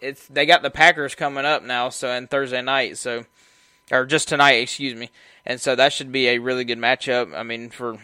it's 0.00 0.26
they 0.26 0.44
got 0.44 0.62
the 0.62 0.70
Packers 0.70 1.14
coming 1.14 1.44
up 1.44 1.62
now. 1.62 1.88
So 1.88 2.10
and 2.10 2.28
Thursday 2.28 2.62
night. 2.62 2.98
So 2.98 3.24
or 3.92 4.06
just 4.06 4.28
tonight, 4.28 4.54
excuse 4.54 4.94
me. 4.94 5.10
And 5.46 5.60
so 5.60 5.76
that 5.76 5.92
should 5.92 6.10
be 6.10 6.28
a 6.28 6.38
really 6.38 6.64
good 6.64 6.78
matchup. 6.78 7.32
I 7.32 7.44
mean 7.44 7.70
for 7.70 7.98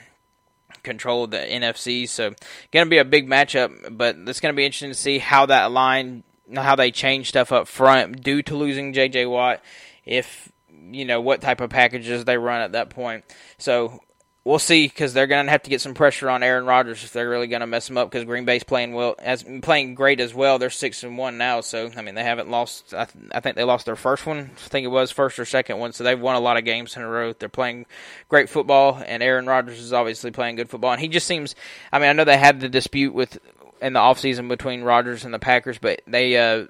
control 0.85 1.25
of 1.25 1.33
the 1.33 1.39
NFC. 1.39 2.09
So 2.09 2.33
going 2.71 2.87
to 2.87 2.91
be 2.91 2.99
a 2.99 3.05
big 3.05 3.29
matchup, 3.29 3.97
but 3.97 4.17
it's 4.27 4.41
going 4.41 4.55
to 4.55 4.57
be 4.57 4.65
interesting 4.65 4.91
to 4.91 4.95
see 4.95 5.19
how 5.19 5.47
that 5.47 5.73
line 5.73 6.23
how 6.57 6.77
they 6.77 6.91
change 6.91 7.29
stuff 7.29 7.53
up 7.53 7.69
front 7.69 8.23
due 8.23 8.43
to 8.43 8.57
losing 8.57 8.93
J.J. 8.93 9.27
Watt. 9.27 9.63
If 10.05 10.51
you 10.93 11.05
know 11.05 11.21
what 11.21 11.41
type 11.41 11.61
of 11.61 11.71
packages 11.71 12.25
they 12.25 12.39
run 12.39 12.63
at 12.63 12.73
that 12.73 12.91
point, 12.91 13.25
so 13.59 14.01
we'll 14.45 14.59
see 14.59 14.87
because 14.87 15.13
they're 15.13 15.27
going 15.27 15.45
to 15.45 15.53
have 15.53 15.63
to 15.63 15.71
get 15.71 15.81
some 15.81 15.95
pressure 15.95 16.31
on 16.31 16.43
Aaron 16.43 16.65
Rodgers 16.65 17.05
if 17.05 17.13
they're 17.13 17.29
really 17.29 17.47
going 17.47 17.61
to 17.61 17.67
mess 17.67 17.91
him 17.91 17.99
up 17.99 18.11
because 18.11 18.25
Green 18.25 18.45
Bay's 18.45 18.65
playing 18.65 18.95
well, 18.95 19.15
as 19.19 19.45
playing 19.63 19.95
great 19.95 20.21
as 20.21 20.35
well. 20.35 20.59
They're 20.59 20.71
six 20.71 21.03
and 21.03 21.19
one 21.19 21.39
now, 21.39 21.61
so 21.61 21.91
I 21.97 22.03
mean 22.03 22.15
they 22.15 22.25
haven't 22.25 22.51
lost. 22.51 22.95
I, 22.95 23.05
th- 23.05 23.25
I, 23.33 23.41
think 23.41 23.57
they 23.57 23.65
lost 23.65 23.87
their 23.87 23.97
first 23.97 24.27
one. 24.27 24.51
I 24.55 24.69
think 24.69 24.85
it 24.85 24.89
was 24.89 25.11
first 25.11 25.39
or 25.39 25.45
second 25.45 25.79
one, 25.79 25.93
so 25.93 26.05
they've 26.05 26.21
won 26.21 26.37
a 26.37 26.41
lot 26.41 26.57
of 26.57 26.65
games 26.65 26.97
in 26.97 27.03
a 27.03 27.09
row. 27.09 27.33
They're 27.33 27.49
playing 27.49 27.87
great 28.29 28.49
football, 28.49 29.03
and 29.05 29.23
Aaron 29.23 29.47
Rodgers 29.47 29.79
is 29.79 29.93
obviously 29.93 30.31
playing 30.31 30.57
good 30.57 30.71
football. 30.71 30.93
And 30.93 31.01
he 31.01 31.09
just 31.09 31.27
seems. 31.27 31.55
I 31.93 31.99
mean, 31.99 32.09
I 32.09 32.13
know 32.13 32.25
they 32.25 32.39
had 32.39 32.61
the 32.61 32.69
dispute 32.69 33.15
with 33.15 33.39
in 33.81 33.93
the 33.93 34.01
offseason 34.01 34.49
between 34.49 34.83
Rodgers 34.83 35.25
and 35.25 35.33
the 35.33 35.39
Packers, 35.39 35.79
but 35.79 36.03
they 36.07 36.37
uh, 36.37 36.67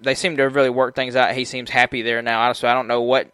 they 0.00 0.14
seem 0.14 0.36
to 0.36 0.42
have 0.44 0.54
really 0.54 0.70
worked 0.70 0.96
things 0.96 1.16
out. 1.16 1.34
He 1.34 1.44
seems 1.44 1.70
happy 1.70 2.02
there 2.02 2.22
now. 2.22 2.52
So 2.52 2.68
I 2.68 2.74
don't 2.74 2.88
know 2.88 3.02
what 3.02 3.32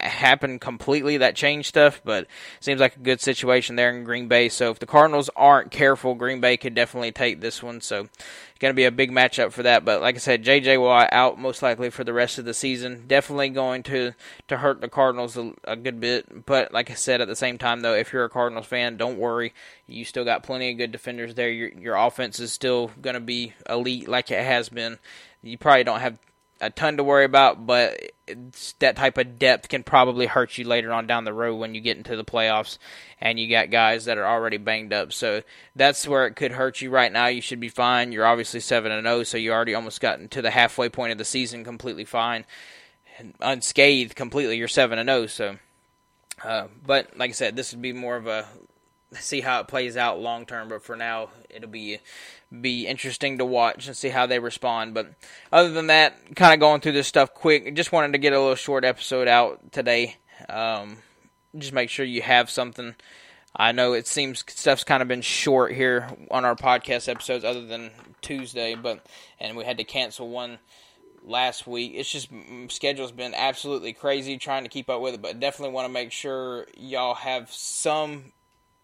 happened 0.00 0.60
completely 0.60 1.16
that 1.18 1.34
changed 1.34 1.68
stuff, 1.68 2.02
but 2.04 2.26
seems 2.60 2.80
like 2.80 2.96
a 2.96 3.00
good 3.00 3.20
situation 3.20 3.76
there 3.76 3.90
in 3.90 4.04
Green 4.04 4.28
Bay. 4.28 4.48
So 4.48 4.70
if 4.70 4.78
the 4.78 4.86
Cardinals 4.86 5.30
aren't 5.34 5.70
careful, 5.70 6.14
Green 6.14 6.40
Bay 6.40 6.56
could 6.56 6.74
definitely 6.74 7.12
take 7.12 7.40
this 7.40 7.62
one. 7.62 7.80
So 7.80 8.00
it's 8.00 8.58
going 8.58 8.72
to 8.72 8.76
be 8.76 8.84
a 8.84 8.90
big 8.90 9.10
matchup 9.10 9.52
for 9.52 9.62
that. 9.62 9.84
But 9.84 10.02
like 10.02 10.16
I 10.16 10.18
said, 10.18 10.42
J.J. 10.42 10.76
Watt 10.78 11.08
out 11.12 11.38
most 11.38 11.62
likely 11.62 11.88
for 11.88 12.04
the 12.04 12.12
rest 12.12 12.38
of 12.38 12.44
the 12.44 12.52
season. 12.52 13.04
Definitely 13.06 13.48
going 13.50 13.82
to 13.84 14.12
to 14.48 14.56
hurt 14.58 14.80
the 14.80 14.88
Cardinals 14.88 15.36
a, 15.36 15.52
a 15.64 15.76
good 15.76 16.00
bit. 16.00 16.44
But 16.44 16.72
like 16.72 16.90
I 16.90 16.94
said, 16.94 17.20
at 17.22 17.28
the 17.28 17.36
same 17.36 17.56
time 17.56 17.80
though, 17.80 17.94
if 17.94 18.12
you're 18.12 18.24
a 18.24 18.30
Cardinals 18.30 18.66
fan, 18.66 18.98
don't 18.98 19.18
worry. 19.18 19.54
You 19.86 20.04
still 20.04 20.24
got 20.24 20.42
plenty 20.42 20.70
of 20.70 20.78
good 20.78 20.92
defenders 20.92 21.34
there. 21.34 21.50
Your 21.50 21.70
your 21.70 21.96
offense 21.96 22.38
is 22.38 22.52
still 22.52 22.90
going 23.00 23.14
to 23.14 23.20
be 23.20 23.54
elite 23.68 24.08
like 24.08 24.30
it 24.30 24.44
has 24.44 24.68
been. 24.68 24.98
You 25.42 25.56
probably 25.56 25.84
don't 25.84 26.00
have 26.00 26.18
a 26.60 26.70
ton 26.70 26.96
to 26.96 27.04
worry 27.04 27.24
about, 27.24 27.66
but 27.66 28.12
that 28.78 28.96
type 28.96 29.18
of 29.18 29.38
depth 29.38 29.68
can 29.68 29.82
probably 29.82 30.26
hurt 30.26 30.58
you 30.58 30.64
later 30.64 30.92
on 30.92 31.06
down 31.06 31.24
the 31.24 31.32
road 31.32 31.56
when 31.56 31.74
you 31.74 31.80
get 31.80 31.96
into 31.96 32.16
the 32.16 32.24
playoffs 32.24 32.78
and 33.20 33.38
you 33.38 33.48
got 33.48 33.70
guys 33.70 34.06
that 34.06 34.18
are 34.18 34.26
already 34.26 34.56
banged 34.56 34.92
up. 34.92 35.12
So 35.12 35.42
that's 35.74 36.08
where 36.08 36.26
it 36.26 36.34
could 36.34 36.52
hurt 36.52 36.80
you 36.80 36.90
right 36.90 37.12
now. 37.12 37.26
You 37.26 37.40
should 37.40 37.60
be 37.60 37.68
fine. 37.68 38.12
You're 38.12 38.26
obviously 38.26 38.60
7 38.60 38.90
and 38.90 39.06
0, 39.06 39.22
so 39.24 39.36
you 39.36 39.52
already 39.52 39.74
almost 39.74 40.00
gotten 40.00 40.28
to 40.28 40.42
the 40.42 40.50
halfway 40.50 40.88
point 40.88 41.12
of 41.12 41.18
the 41.18 41.24
season 41.24 41.64
completely 41.64 42.04
fine. 42.04 42.44
Unscathed 43.40 44.16
completely. 44.16 44.56
You're 44.56 44.68
7 44.68 44.98
and 44.98 45.08
0, 45.08 45.26
so 45.26 45.58
uh, 46.44 46.68
but 46.84 47.16
like 47.16 47.30
I 47.30 47.32
said, 47.32 47.56
this 47.56 47.72
would 47.72 47.82
be 47.82 47.92
more 47.92 48.16
of 48.16 48.26
a 48.26 48.46
see 49.12 49.40
how 49.40 49.60
it 49.60 49.68
plays 49.68 49.96
out 49.96 50.20
long 50.20 50.46
term. 50.46 50.68
But 50.68 50.82
for 50.82 50.96
now, 50.96 51.30
it'll 51.50 51.68
be 51.68 51.98
be 52.60 52.86
interesting 52.86 53.38
to 53.38 53.44
watch 53.44 53.86
and 53.86 53.96
see 53.96 54.08
how 54.08 54.26
they 54.26 54.38
respond. 54.38 54.94
But 54.94 55.12
other 55.52 55.70
than 55.70 55.88
that, 55.88 56.36
kind 56.36 56.54
of 56.54 56.60
going 56.60 56.80
through 56.80 56.92
this 56.92 57.08
stuff 57.08 57.34
quick. 57.34 57.74
Just 57.74 57.92
wanted 57.92 58.12
to 58.12 58.18
get 58.18 58.32
a 58.32 58.40
little 58.40 58.54
short 58.54 58.84
episode 58.84 59.28
out 59.28 59.72
today. 59.72 60.16
Um, 60.48 60.98
just 61.56 61.72
make 61.72 61.90
sure 61.90 62.04
you 62.04 62.22
have 62.22 62.50
something. 62.50 62.94
I 63.58 63.72
know 63.72 63.94
it 63.94 64.06
seems 64.06 64.44
stuff's 64.48 64.84
kind 64.84 65.00
of 65.00 65.08
been 65.08 65.22
short 65.22 65.72
here 65.72 66.08
on 66.30 66.44
our 66.44 66.54
podcast 66.54 67.08
episodes, 67.08 67.44
other 67.44 67.64
than 67.64 67.90
Tuesday, 68.20 68.74
but 68.74 69.06
and 69.40 69.56
we 69.56 69.64
had 69.64 69.78
to 69.78 69.84
cancel 69.84 70.28
one 70.28 70.58
last 71.24 71.66
week. 71.66 71.92
It's 71.94 72.10
just 72.10 72.28
schedule's 72.68 73.12
been 73.12 73.34
absolutely 73.34 73.94
crazy 73.94 74.36
trying 74.36 74.64
to 74.64 74.68
keep 74.68 74.90
up 74.90 75.00
with 75.00 75.14
it, 75.14 75.22
but 75.22 75.40
definitely 75.40 75.74
want 75.74 75.86
to 75.86 75.92
make 75.92 76.12
sure 76.12 76.66
y'all 76.76 77.14
have 77.14 77.50
some 77.50 78.32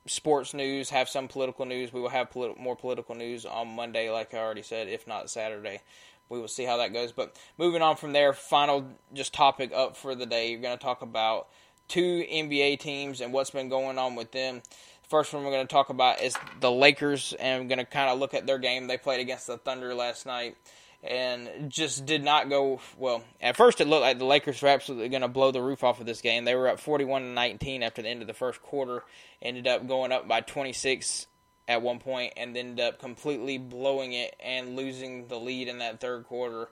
sports 0.07 0.55
news, 0.55 0.91
have 0.91 1.09
some 1.09 1.29
political 1.29 1.65
news. 1.65 1.93
We 1.93 2.01
will 2.01 2.09
have 2.09 2.35
more 2.35 2.77
political 2.77 3.15
news 3.15 3.45
on 3.45 3.69
Monday, 3.69 4.11
like 4.11 4.35
I 4.35 4.39
already 4.39 4.63
said, 4.63 4.89
if 4.89 5.07
not 5.07 5.31
Saturday. 5.31 5.81
We 6.29 6.41
will 6.41 6.49
see 6.49 6.65
how 6.65 6.79
that 6.79 6.93
goes. 6.93 7.13
But 7.13 7.37
moving 7.59 7.83
on 7.83 7.97
from 7.97 8.13
there, 8.13 8.33
final 8.33 8.87
just 9.13 9.35
topic 9.35 9.73
up 9.75 9.97
for 9.97 10.15
the 10.15 10.27
day. 10.27 10.51
You're 10.51 10.61
going 10.61 10.77
to 10.77 10.83
talk 10.83 11.03
about 11.03 11.49
two 11.89 12.25
NBA 12.31 12.79
teams 12.81 13.21
and 13.21 13.33
what's 13.33 13.51
been 13.51 13.69
going 13.69 13.99
on 13.99 14.15
with 14.15 14.33
them. 14.33 14.63
First 15.09 15.35
one 15.35 15.45
we're 15.45 15.51
going 15.51 15.67
to 15.67 15.73
talk 15.73 15.91
about 15.91 16.23
is 16.23 16.35
the 16.61 16.71
Lakers, 16.71 17.35
and 17.39 17.63
I'm 17.63 17.69
going 17.69 17.79
to 17.79 17.85
kind 17.85 18.09
of 18.09 18.19
look 18.19 18.33
at 18.33 18.47
their 18.47 18.59
game. 18.59 18.87
They 18.87 18.97
played 18.97 19.21
against 19.21 19.47
the 19.47 19.59
Thunder 19.59 19.95
last 19.95 20.25
night 20.25 20.57
and 21.03 21.69
just 21.69 22.07
did 22.07 22.23
not 22.23 22.49
go 22.49 22.81
well. 22.97 23.25
At 23.41 23.57
first, 23.57 23.81
it 23.81 23.89
looked 23.89 24.03
like 24.03 24.19
the 24.19 24.25
Lakers 24.25 24.63
were 24.63 24.69
absolutely 24.69 25.09
going 25.09 25.23
to 25.23 25.29
blow 25.29 25.51
the 25.51 25.63
roof 25.63 25.83
off 25.83 26.01
of 26.01 26.07
this 26.07 26.21
game. 26.21 26.45
They 26.45 26.55
were 26.55 26.69
up 26.69 26.79
41 26.79 27.23
to 27.23 27.29
19 27.29 27.83
after 27.83 28.03
the 28.03 28.09
end 28.09 28.23
of 28.23 28.29
the 28.29 28.35
first 28.35 28.63
quarter, 28.63 29.03
ended 29.41 29.67
up 29.67 29.87
going 29.89 30.13
up 30.13 30.29
by 30.29 30.41
26 30.41 31.27
at 31.67 31.83
one 31.83 31.99
point, 31.99 32.35
and 32.37 32.57
ended 32.57 32.81
up 32.81 33.01
completely 33.01 33.59
blowing 33.59 34.13
it 34.13 34.35
and 34.41 34.77
losing 34.77 35.27
the 35.27 35.39
lead 35.39 35.69
in 35.69 35.79
that 35.79 36.01
third 36.01 36.25
quarter, 36.25 36.69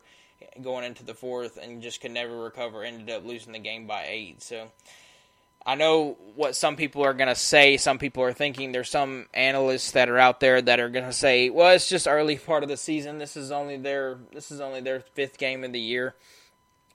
going 0.63 0.85
into 0.85 1.05
the 1.05 1.15
fourth, 1.15 1.57
and 1.57 1.83
just 1.83 2.01
could 2.01 2.13
never 2.13 2.45
recover. 2.45 2.85
Ended 2.85 3.11
up 3.11 3.25
losing 3.25 3.53
the 3.53 3.59
game 3.59 3.87
by 3.87 4.07
eight. 4.09 4.43
So 4.43 4.71
I 5.65 5.75
know 5.75 6.17
what 6.37 6.57
some 6.57 6.77
people 6.77 7.05
are 7.05 7.13
going 7.13 7.29
to 7.29 7.35
say. 7.35 7.77
Some 7.77 7.99
people 7.99 8.23
are 8.23 8.33
thinking 8.33 8.73
there's 8.73 8.89
some 8.89 9.27
analysts 9.35 9.91
that 9.93 10.09
are 10.09 10.19
out 10.19 10.41
there 10.41 10.61
that 10.63 10.81
are 10.81 10.89
going 10.89 11.05
to 11.05 11.13
say, 11.13 11.51
"Well, 11.51 11.75
it's 11.75 11.89
just 11.89 12.09
early 12.09 12.37
part 12.37 12.63
of 12.63 12.69
the 12.69 12.77
season. 12.77 13.19
This 13.19 13.37
is 13.37 13.51
only 13.51 13.77
their 13.77 14.19
this 14.33 14.51
is 14.51 14.61
only 14.61 14.81
their 14.81 15.01
fifth 15.01 15.39
game 15.39 15.63
of 15.65 15.73
the 15.73 15.81
year." 15.81 16.15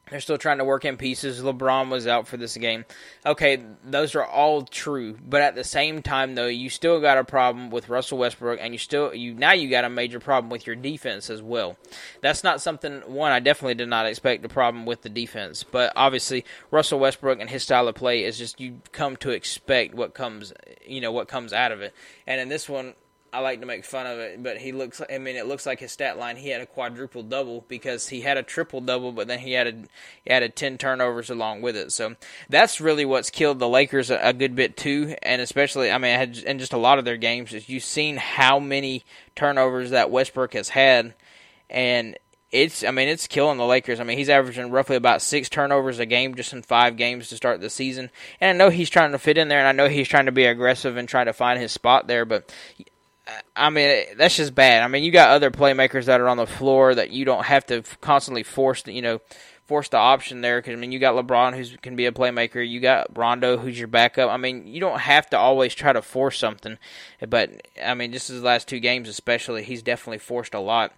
They're 0.10 0.22
still 0.22 0.38
trying 0.38 0.60
to 0.60 0.66
work 0.66 0.86
in 0.86 0.98
pieces. 0.98 1.42
LeBron 1.42 1.90
was 1.90 2.06
out 2.06 2.28
for 2.28 2.38
this 2.38 2.56
game. 2.58 2.86
Okay, 3.26 3.64
those 3.84 4.14
are 4.14 4.24
all 4.24 4.62
true, 4.62 5.18
but 5.28 5.42
at 5.42 5.56
the 5.56 5.64
same 5.64 6.04
time 6.04 6.36
though, 6.36 6.48
you 6.48 6.70
still 6.70 7.02
got 7.02 7.18
a 7.18 7.24
problem 7.24 7.72
with 7.72 7.90
Russell 7.90 8.20
Westbrook 8.20 8.60
and 8.62 8.74
you 8.74 8.78
still 8.78 9.16
you 9.16 9.34
now 9.34 9.54
you 9.54 9.70
got 9.70 9.84
a 9.84 9.90
major 9.90 10.20
problem 10.20 10.52
with 10.52 10.68
your 10.68 10.76
defense 10.76 11.30
as 11.32 11.42
well. 11.42 11.76
That's 12.22 12.44
not 12.44 12.62
something 12.62 13.02
one 13.08 13.32
I 13.32 13.40
definitely 13.40 13.76
did 13.76 13.90
not 13.90 14.06
expect 14.06 14.46
a 14.46 14.50
problem 14.50 14.86
with 14.86 15.02
the 15.02 15.10
defense, 15.10 15.64
but 15.64 15.92
obviously 15.96 16.46
Russell 16.70 17.00
Westbrook 17.00 17.40
and 17.40 17.50
his 17.50 17.64
style 17.64 17.88
of 17.88 17.96
play 17.96 18.24
is 18.24 18.38
just 18.38 18.60
you 18.60 18.82
come 18.92 19.16
to 19.18 19.32
expect 19.32 19.96
what 19.96 20.14
comes, 20.14 20.54
you 20.86 21.02
know, 21.02 21.12
what 21.12 21.28
comes 21.28 21.52
out 21.52 21.72
of 21.72 21.82
it. 21.82 21.96
And 22.28 22.40
in 22.40 22.50
this 22.50 22.70
one 22.70 22.94
I 23.36 23.40
like 23.40 23.60
to 23.60 23.66
make 23.66 23.84
fun 23.84 24.08
of 24.08 24.18
it, 24.18 24.42
but 24.42 24.58
he 24.58 24.72
looks. 24.72 25.02
I 25.10 25.18
mean, 25.18 25.36
it 25.36 25.46
looks 25.46 25.66
like 25.66 25.82
his 25.82 25.92
stat 25.92 26.18
line. 26.18 26.38
He 26.38 26.48
had 26.48 26.62
a 26.62 26.66
quadruple 26.66 27.22
double 27.22 27.66
because 27.68 28.08
he 28.08 28.22
had 28.22 28.38
a 28.38 28.44
triple 28.44 28.80
double, 28.80 29.12
but 29.12 29.28
then 29.28 29.40
he 29.40 29.58
added 29.58 29.90
he 30.24 30.32
added 30.32 30.56
ten 30.56 30.78
turnovers 30.78 31.30
along 31.30 31.62
with 31.62 31.76
it. 31.76 31.92
So 31.92 32.16
that's 32.48 32.80
really 32.80 33.04
what's 33.04 33.30
killed 33.30 33.60
the 33.60 33.68
Lakers 33.68 34.10
a, 34.10 34.30
a 34.30 34.32
good 34.32 34.56
bit 34.56 34.78
too, 34.78 35.18
and 35.22 35.42
especially 35.42 35.92
I 35.92 35.98
mean, 35.98 36.18
had, 36.18 36.38
in 36.38 36.60
just 36.60 36.72
a 36.72 36.78
lot 36.78 36.98
of 36.98 37.04
their 37.04 37.18
games, 37.18 37.54
is 37.54 37.68
you've 37.68 37.84
seen 37.84 38.16
how 38.16 38.58
many 38.58 39.04
turnovers 39.36 39.90
that 39.90 40.10
Westbrook 40.10 40.54
has 40.54 40.70
had, 40.70 41.14
and 41.70 42.18
it's 42.52 42.86
I 42.86 42.92
mean 42.92 43.10
it's 43.10 43.28
killing 43.28 43.58
the 43.58 43.66
Lakers. 43.66 44.00
I 44.00 44.06
mean 44.06 44.18
he's 44.18 44.30
averaging 44.30 44.72
roughly 44.72 44.96
about 44.96 45.22
six 45.22 45.50
turnovers 45.50 46.00
a 46.00 46.06
game 46.06 46.36
just 46.36 46.54
in 46.54 46.62
five 46.62 46.96
games 46.96 47.28
to 47.28 47.36
start 47.36 47.60
the 47.60 47.70
season. 47.70 48.12
And 48.40 48.56
I 48.56 48.58
know 48.58 48.70
he's 48.70 48.90
trying 48.90 49.12
to 49.12 49.20
fit 49.20 49.38
in 49.38 49.50
there, 49.50 49.60
and 49.60 49.68
I 49.68 49.74
know 49.74 49.90
he's 49.90 50.08
trying 50.08 50.28
to 50.28 50.32
be 50.32 50.46
aggressive 50.46 50.96
and 50.96 51.10
try 51.10 51.26
to 51.26 51.34
find 51.34 51.60
his 51.60 51.74
spot 51.74 52.08
there. 52.08 52.24
But 52.24 52.50
I 53.56 53.70
mean, 53.70 54.06
that's 54.18 54.38
just 54.38 54.54
bad. 54.54 54.84
I 54.84 54.88
mean, 54.88 55.04
you 55.04 55.12
got 55.12 55.30
other 55.30 55.50
playmakers 55.50 56.06
that 56.06 56.22
are 56.22 56.28
on 56.28 56.38
the 56.38 56.46
floor 56.46 56.94
that 56.94 57.10
you 57.10 57.26
don't 57.26 57.46
have 57.46 57.66
to 57.68 57.84
constantly 58.02 58.44
force, 58.44 58.84
the, 58.84 58.94
you 58.94 59.02
know, 59.02 59.20
force 59.66 59.90
the 59.90 59.98
option 59.98 60.42
there. 60.42 60.60
Because 60.60 60.74
I 60.74 60.76
mean, 60.76 60.92
you 60.92 61.00
got 61.00 61.16
LeBron 61.16 61.58
who 61.58 61.78
can 61.78 61.96
be 61.96 62.06
a 62.06 62.12
playmaker. 62.12 62.68
You 62.68 62.80
got 62.80 63.18
Rondo 63.18 63.58
who's 63.58 63.80
your 63.80 63.88
backup. 63.88 64.30
I 64.30 64.38
mean, 64.38 64.68
you 64.68 64.80
don't 64.80 65.00
have 65.00 65.30
to 65.32 65.38
always 65.38 65.74
try 65.74 65.92
to 65.92 66.02
force 66.02 66.38
something. 66.38 66.78
But 67.28 67.68
I 67.84 67.96
mean, 67.96 68.12
just 68.12 68.28
his 68.28 68.44
last 68.44 68.68
two 68.68 68.80
games, 68.80 69.10
especially, 69.10 69.64
he's 69.64 69.82
definitely 69.82 70.20
forced 70.20 70.54
a 70.54 70.60
lot. 70.60 70.94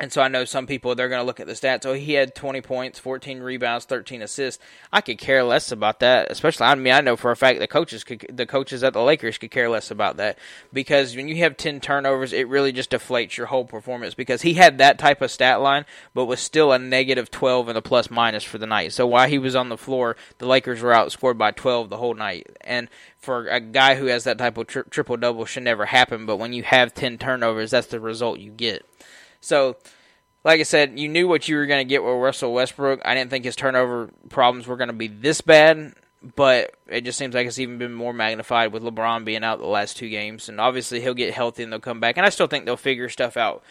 And 0.00 0.12
so 0.12 0.20
I 0.20 0.26
know 0.26 0.44
some 0.44 0.66
people 0.66 0.94
they're 0.96 1.08
going 1.08 1.20
to 1.20 1.26
look 1.26 1.38
at 1.38 1.46
the 1.46 1.52
stats. 1.52 1.86
Oh, 1.86 1.92
he 1.92 2.14
had 2.14 2.34
20 2.34 2.60
points, 2.62 2.98
14 2.98 3.38
rebounds, 3.38 3.84
13 3.84 4.22
assists. 4.22 4.62
I 4.92 5.00
could 5.00 5.18
care 5.18 5.44
less 5.44 5.70
about 5.70 6.00
that. 6.00 6.32
Especially, 6.32 6.66
I 6.66 6.74
mean, 6.74 6.92
I 6.92 7.00
know 7.00 7.16
for 7.16 7.30
a 7.30 7.36
fact 7.36 7.60
the 7.60 7.68
coaches 7.68 8.02
could, 8.02 8.26
the 8.28 8.44
coaches 8.44 8.82
at 8.82 8.92
the 8.92 9.02
Lakers 9.02 9.38
could 9.38 9.52
care 9.52 9.68
less 9.68 9.92
about 9.92 10.16
that 10.16 10.36
because 10.72 11.14
when 11.14 11.28
you 11.28 11.36
have 11.36 11.56
10 11.56 11.80
turnovers, 11.80 12.32
it 12.32 12.48
really 12.48 12.72
just 12.72 12.90
deflates 12.90 13.36
your 13.36 13.46
whole 13.46 13.64
performance. 13.64 14.14
Because 14.14 14.42
he 14.42 14.54
had 14.54 14.78
that 14.78 14.98
type 14.98 15.22
of 15.22 15.30
stat 15.30 15.60
line, 15.60 15.84
but 16.12 16.24
was 16.24 16.40
still 16.40 16.72
a 16.72 16.78
negative 16.78 17.30
12 17.30 17.68
and 17.68 17.78
a 17.78 17.82
plus 17.82 18.10
minus 18.10 18.42
for 18.42 18.58
the 18.58 18.66
night. 18.66 18.92
So 18.92 19.06
while 19.06 19.28
he 19.28 19.38
was 19.38 19.54
on 19.54 19.68
the 19.68 19.78
floor, 19.78 20.16
the 20.38 20.46
Lakers 20.46 20.82
were 20.82 20.92
outscored 20.92 21.38
by 21.38 21.52
12 21.52 21.88
the 21.88 21.98
whole 21.98 22.14
night. 22.14 22.48
And 22.62 22.88
for 23.16 23.46
a 23.46 23.60
guy 23.60 23.94
who 23.94 24.06
has 24.06 24.24
that 24.24 24.38
type 24.38 24.58
of 24.58 24.66
tri- 24.66 24.82
triple 24.90 25.16
double, 25.16 25.44
should 25.44 25.62
never 25.62 25.86
happen. 25.86 26.26
But 26.26 26.38
when 26.38 26.52
you 26.52 26.64
have 26.64 26.94
10 26.94 27.16
turnovers, 27.18 27.70
that's 27.70 27.86
the 27.86 28.00
result 28.00 28.40
you 28.40 28.50
get. 28.50 28.84
So, 29.44 29.76
like 30.42 30.60
I 30.60 30.64
said, 30.64 30.98
you 30.98 31.08
knew 31.08 31.28
what 31.28 31.48
you 31.48 31.56
were 31.56 31.66
going 31.66 31.86
to 31.86 31.88
get 31.88 32.02
with 32.02 32.14
Russell 32.14 32.52
Westbrook. 32.52 33.02
I 33.04 33.14
didn't 33.14 33.30
think 33.30 33.44
his 33.44 33.56
turnover 33.56 34.10
problems 34.28 34.66
were 34.66 34.76
going 34.76 34.88
to 34.88 34.94
be 34.94 35.08
this 35.08 35.40
bad, 35.40 35.94
but 36.34 36.74
it 36.88 37.02
just 37.02 37.18
seems 37.18 37.34
like 37.34 37.46
it's 37.46 37.58
even 37.58 37.78
been 37.78 37.92
more 37.92 38.12
magnified 38.12 38.72
with 38.72 38.82
LeBron 38.82 39.24
being 39.24 39.44
out 39.44 39.58
the 39.58 39.66
last 39.66 39.96
two 39.96 40.08
games. 40.08 40.48
And 40.48 40.60
obviously, 40.60 41.00
he'll 41.00 41.14
get 41.14 41.34
healthy 41.34 41.62
and 41.62 41.72
they'll 41.72 41.80
come 41.80 42.00
back. 42.00 42.16
And 42.16 42.24
I 42.24 42.30
still 42.30 42.46
think 42.46 42.64
they'll 42.64 42.76
figure 42.76 43.08
stuff 43.08 43.36
out 43.36 43.62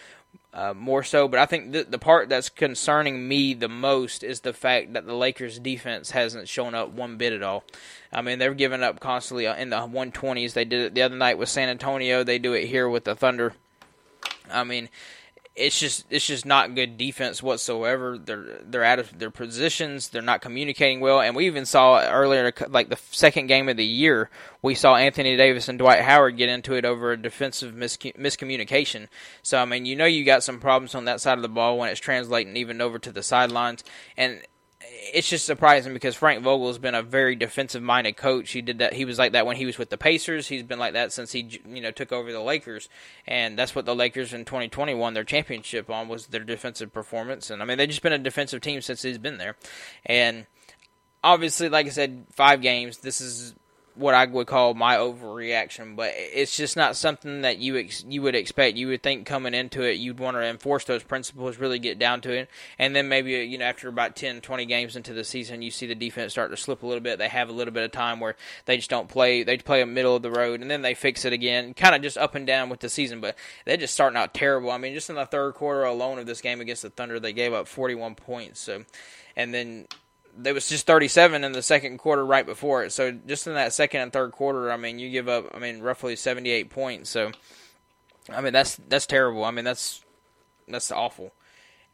uh, 0.53 0.75
more 0.75 1.03
so. 1.03 1.27
But 1.27 1.39
I 1.39 1.47
think 1.47 1.71
the, 1.71 1.83
the 1.83 1.97
part 1.97 2.29
that's 2.29 2.49
concerning 2.49 3.27
me 3.27 3.55
the 3.55 3.67
most 3.67 4.23
is 4.23 4.41
the 4.41 4.53
fact 4.53 4.93
that 4.93 5.07
the 5.07 5.15
Lakers' 5.15 5.57
defense 5.57 6.11
hasn't 6.11 6.47
shown 6.47 6.75
up 6.75 6.89
one 6.89 7.17
bit 7.17 7.33
at 7.33 7.41
all. 7.41 7.63
I 8.11 8.21
mean, 8.21 8.37
they're 8.37 8.53
giving 8.53 8.83
up 8.83 8.99
constantly 8.99 9.45
in 9.45 9.71
the 9.71 9.77
120s. 9.77 10.53
They 10.53 10.65
did 10.65 10.81
it 10.81 10.93
the 10.93 11.01
other 11.01 11.15
night 11.15 11.39
with 11.39 11.49
San 11.49 11.69
Antonio. 11.69 12.23
They 12.23 12.37
do 12.37 12.53
it 12.53 12.67
here 12.67 12.87
with 12.87 13.05
the 13.05 13.15
Thunder. 13.15 13.53
I 14.51 14.63
mean, 14.63 14.89
it's 15.55 15.79
just 15.79 16.05
it's 16.09 16.25
just 16.25 16.47
not 16.47 16.73
good 16.73 16.97
defense 16.97 17.43
whatsoever. 17.43 18.17
They're 18.17 18.59
they're 18.63 18.83
out 18.83 18.97
of 18.97 19.19
their 19.19 19.29
positions. 19.29 20.09
They're 20.09 20.23
not 20.23 20.41
communicating 20.41 20.99
well. 20.99 21.21
And 21.21 21.35
we 21.35 21.45
even 21.45 21.65
saw 21.65 22.03
earlier, 22.03 22.51
like 22.69 22.89
the 22.89 22.99
second 23.11 23.47
game 23.47 23.69
of 23.69 23.77
the 23.77 23.85
year, 23.85 24.31
we 24.63 24.73
saw 24.73 24.95
Anthony 24.95 25.37
Davis 25.37 25.69
and 25.69 25.77
Dwight 25.77 26.01
Howard 26.01 26.37
get 26.37 26.49
into 26.49 26.73
it 26.73 26.85
over 26.85 27.11
a 27.11 27.21
defensive 27.21 27.75
miscommunication. 27.75 29.07
So 29.43 29.59
I 29.59 29.65
mean, 29.65 29.85
you 29.85 29.95
know, 29.95 30.05
you 30.05 30.25
got 30.25 30.43
some 30.43 30.59
problems 30.59 30.95
on 30.95 31.05
that 31.05 31.21
side 31.21 31.37
of 31.37 31.43
the 31.43 31.49
ball 31.49 31.77
when 31.77 31.89
it's 31.89 31.99
translating 31.99 32.57
even 32.57 32.81
over 32.81 32.97
to 32.97 33.11
the 33.11 33.23
sidelines. 33.23 33.83
And 34.17 34.41
it's 35.13 35.29
just 35.29 35.45
surprising 35.45 35.93
because 35.93 36.15
Frank 36.15 36.43
Vogel 36.43 36.67
has 36.67 36.79
been 36.79 36.95
a 36.95 37.03
very 37.03 37.35
defensive 37.35 37.83
minded 37.83 38.17
coach. 38.17 38.51
He 38.51 38.61
did 38.61 38.79
that. 38.79 38.93
He 38.93 39.05
was 39.05 39.19
like 39.19 39.33
that 39.33 39.45
when 39.45 39.57
he 39.57 39.65
was 39.65 39.77
with 39.77 39.89
the 39.89 39.97
Pacers. 39.97 40.47
He's 40.47 40.63
been 40.63 40.79
like 40.79 40.93
that 40.93 41.11
since 41.11 41.31
he 41.31 41.61
you 41.65 41.81
know 41.81 41.91
took 41.91 42.11
over 42.11 42.31
the 42.31 42.41
Lakers, 42.41 42.89
and 43.27 43.57
that's 43.57 43.75
what 43.75 43.85
the 43.85 43.95
Lakers 43.95 44.33
in 44.33 44.45
2020 44.45 44.93
won 44.95 45.13
their 45.13 45.23
championship 45.23 45.89
on 45.89 46.07
was 46.07 46.27
their 46.27 46.43
defensive 46.43 46.91
performance. 46.91 47.49
And 47.49 47.61
I 47.61 47.65
mean 47.65 47.77
they've 47.77 47.89
just 47.89 48.01
been 48.01 48.13
a 48.13 48.17
defensive 48.17 48.61
team 48.61 48.81
since 48.81 49.01
he's 49.01 49.17
been 49.17 49.37
there, 49.37 49.55
and 50.05 50.47
obviously, 51.23 51.69
like 51.69 51.85
I 51.85 51.89
said, 51.89 52.25
five 52.31 52.61
games. 52.61 52.97
This 52.97 53.21
is 53.21 53.55
what 53.95 54.15
I 54.15 54.25
would 54.25 54.47
call 54.47 54.73
my 54.73 54.95
overreaction, 54.95 55.95
but 55.95 56.13
it's 56.15 56.55
just 56.57 56.75
not 56.75 56.95
something 56.95 57.41
that 57.41 57.59
you 57.59 57.77
ex- 57.77 58.03
you 58.07 58.21
would 58.23 58.33
expect. 58.33 58.75
You 58.75 58.87
would 58.87 59.03
think 59.03 59.27
coming 59.27 59.53
into 59.53 59.83
it, 59.83 59.97
you'd 59.97 60.19
want 60.19 60.35
to 60.35 60.43
enforce 60.43 60.85
those 60.85 61.03
principles, 61.03 61.57
really 61.57 61.79
get 61.79 61.99
down 61.99 62.21
to 62.21 62.31
it, 62.31 62.49
and 62.79 62.95
then 62.95 63.07
maybe 63.07 63.35
uh, 63.35 63.39
you 63.39 63.57
know 63.57 63.65
after 63.65 63.87
about 63.87 64.15
10, 64.15 64.41
20 64.41 64.65
games 64.65 64.95
into 64.95 65.13
the 65.13 65.23
season, 65.23 65.61
you 65.61 65.69
see 65.69 65.85
the 65.85 65.95
defense 65.95 66.31
start 66.31 66.49
to 66.51 66.57
slip 66.57 66.81
a 66.81 66.87
little 66.87 67.03
bit. 67.03 67.19
They 67.19 67.27
have 67.27 67.49
a 67.49 67.53
little 67.53 67.73
bit 67.73 67.83
of 67.83 67.91
time 67.91 68.19
where 68.19 68.35
they 68.65 68.77
just 68.77 68.89
don't 68.89 69.09
play. 69.09 69.43
They 69.43 69.57
play 69.57 69.81
a 69.81 69.85
middle 69.85 70.15
of 70.15 70.23
the 70.23 70.31
road, 70.31 70.61
and 70.61 70.71
then 70.71 70.81
they 70.81 70.95
fix 70.95 71.25
it 71.25 71.33
again, 71.33 71.73
kind 71.73 71.93
of 71.93 72.01
just 72.01 72.17
up 72.17 72.35
and 72.35 72.47
down 72.47 72.69
with 72.69 72.79
the 72.79 72.89
season. 72.89 73.21
But 73.21 73.35
they're 73.65 73.77
just 73.77 73.93
starting 73.93 74.17
out 74.17 74.33
terrible. 74.33 74.71
I 74.71 74.77
mean, 74.77 74.93
just 74.93 75.09
in 75.09 75.15
the 75.15 75.25
third 75.25 75.53
quarter 75.53 75.83
alone 75.83 76.17
of 76.17 76.25
this 76.25 76.41
game 76.41 76.61
against 76.61 76.81
the 76.81 76.89
Thunder, 76.89 77.19
they 77.19 77.33
gave 77.33 77.53
up 77.53 77.67
forty 77.67 77.95
one 77.95 78.15
points. 78.15 78.59
So, 78.59 78.85
and 79.35 79.53
then 79.53 79.87
there 80.35 80.53
was 80.53 80.67
just 80.67 80.87
37 80.87 81.43
in 81.43 81.51
the 81.51 81.61
second 81.61 81.97
quarter 81.97 82.25
right 82.25 82.45
before 82.45 82.83
it. 82.83 82.91
So 82.91 83.11
just 83.11 83.47
in 83.47 83.53
that 83.53 83.73
second 83.73 84.01
and 84.01 84.13
third 84.13 84.31
quarter, 84.31 84.71
I 84.71 84.77
mean, 84.77 84.99
you 84.99 85.09
give 85.09 85.29
up, 85.29 85.51
I 85.53 85.59
mean, 85.59 85.81
roughly 85.81 86.15
78 86.15 86.69
points. 86.69 87.09
So, 87.09 87.31
I 88.29 88.41
mean, 88.41 88.53
that's 88.53 88.77
that's 88.87 89.05
terrible. 89.05 89.43
I 89.43 89.51
mean, 89.51 89.65
that's 89.65 90.03
that's 90.67 90.91
awful. 90.91 91.33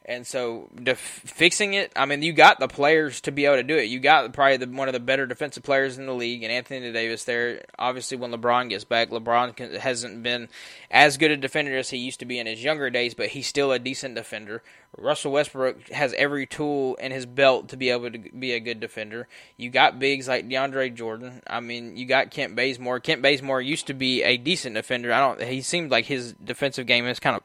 And 0.06 0.26
so, 0.26 0.70
def- 0.82 0.98
fixing 0.98 1.76
it, 1.76 1.92
I 1.96 2.06
mean, 2.06 2.24
you 2.24 2.34
got 2.34 2.60
the 2.60 2.68
players 2.68 3.22
to 3.22 3.32
be 3.32 3.46
able 3.46 3.58
to 3.58 3.64
do 3.64 3.78
it. 3.78 3.90
You 3.90 4.00
got 4.00 4.34
probably 4.34 4.58
the, 4.58 4.66
one 4.66 4.88
of 4.88 4.94
the 4.94 5.00
better 5.00 5.28
defensive 5.28 5.62
players 5.62 6.00
in 6.00 6.08
the 6.08 6.16
league, 6.16 6.42
and 6.42 6.52
Anthony 6.52 6.92
Davis 6.92 7.26
there. 7.26 7.66
Obviously, 7.78 8.18
when 8.18 8.32
LeBron 8.32 8.70
gets 8.70 8.86
back, 8.86 9.12
LeBron 9.12 9.78
hasn't 9.78 10.24
been 10.24 10.50
as 10.90 11.18
good 11.18 11.30
a 11.30 11.38
defender 11.38 11.78
as 11.78 11.92
he 11.92 11.98
used 11.98 12.22
to 12.22 12.26
be 12.26 12.40
in 12.40 12.48
his 12.48 12.64
younger 12.64 12.90
days, 12.90 13.14
but 13.14 13.28
he's 13.28 13.46
still 13.46 13.72
a 13.72 13.78
decent 13.78 14.16
defender. 14.16 14.64
Russell 14.98 15.34
Westbrook 15.34 15.90
has 15.90 16.16
every 16.18 16.48
tool 16.48 16.96
in 16.96 17.12
his 17.12 17.28
belt 17.28 17.70
to 17.70 17.78
be 17.78 17.92
able 17.92 18.10
to 18.10 18.18
be 18.18 18.54
a 18.54 18.60
good 18.60 18.80
defender. 18.80 19.28
You 19.58 19.70
got 19.70 20.00
bigs 20.00 20.28
like 20.28 20.50
DeAndre 20.50 20.96
Jordan. 20.96 21.44
I 21.46 21.60
mean, 21.60 21.98
you 21.98 22.08
got 22.08 22.32
Kent 22.32 22.56
Bazemore. 22.56 23.00
Kent 23.00 23.22
Bazemore 23.22 23.62
used 23.62 23.86
to 23.88 23.94
be 23.94 24.24
a 24.24 24.38
decent 24.38 24.74
defender. 24.74 25.14
I 25.14 25.20
don't. 25.20 25.44
He 25.44 25.62
seemed 25.62 25.92
like 25.92 26.06
his 26.06 26.34
defensive 26.34 26.88
game 26.88 27.06
has 27.06 27.20
kind 27.20 27.36
of 27.36 27.44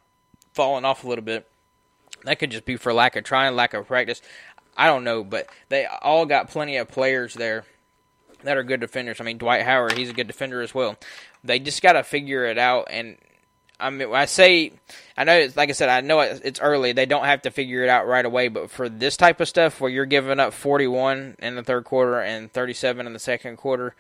fallen 0.54 0.87
off 0.87 1.04
a 1.04 1.08
little 1.08 1.25
bit 1.25 1.46
that 2.25 2.38
could 2.38 2.50
just 2.50 2.64
be 2.64 2.76
for 2.76 2.93
lack 2.93 3.16
of 3.16 3.25
trying, 3.25 3.54
lack 3.54 3.75
of 3.75 3.87
practice. 3.87 4.21
I 4.76 4.87
don't 4.87 5.04
know, 5.04 5.23
but 5.23 5.49
they 5.69 5.87
all 5.87 6.26
got 6.26 6.50
plenty 6.50 6.76
of 6.76 6.88
players 6.88 7.35
there 7.35 7.64
that 8.43 8.57
are 8.57 8.62
good 8.62 8.81
defenders. 8.81 9.21
I 9.21 9.25
mean, 9.25 9.38
Dwight 9.38 9.62
Howard, 9.62 9.93
he's 9.93 10.11
a 10.11 10.14
good 10.14 10.26
defender 10.26 10.61
as 10.61 10.75
well. 10.75 10.97
They 11.43 11.59
just 11.59 11.83
got 11.83 11.93
to 11.93 12.02
figure 12.02 12.45
it 12.45 12.59
out. 12.59 12.88
And 12.90 13.16
I 13.78 13.90
mean, 13.90 14.12
I 14.14 14.26
say, 14.26 14.73
I 15.16 15.25
know, 15.25 15.35
it's, 15.35 15.57
like 15.57 15.69
I 15.69 15.73
said, 15.73 15.88
I 15.88 16.00
know 16.00 16.21
it's 16.21 16.61
early. 16.61 16.93
They 16.93 17.07
don't 17.07 17.25
have 17.25 17.43
to 17.43 17.50
figure 17.50 17.83
it 17.83 17.88
out 17.88 18.07
right 18.07 18.25
away. 18.25 18.49
But 18.49 18.71
for 18.71 18.88
this 18.88 19.16
type 19.16 19.40
of 19.40 19.49
stuff, 19.49 19.81
where 19.81 19.90
you're 19.90 20.07
giving 20.07 20.40
up 20.40 20.52
41 20.52 21.37
in 21.38 21.54
the 21.54 21.62
third 21.62 21.85
quarter 21.85 22.21
and 22.21 22.52
37 22.52 23.07
in 23.07 23.12
the 23.12 23.19
second 23.19 23.57
quarter, 23.57 23.95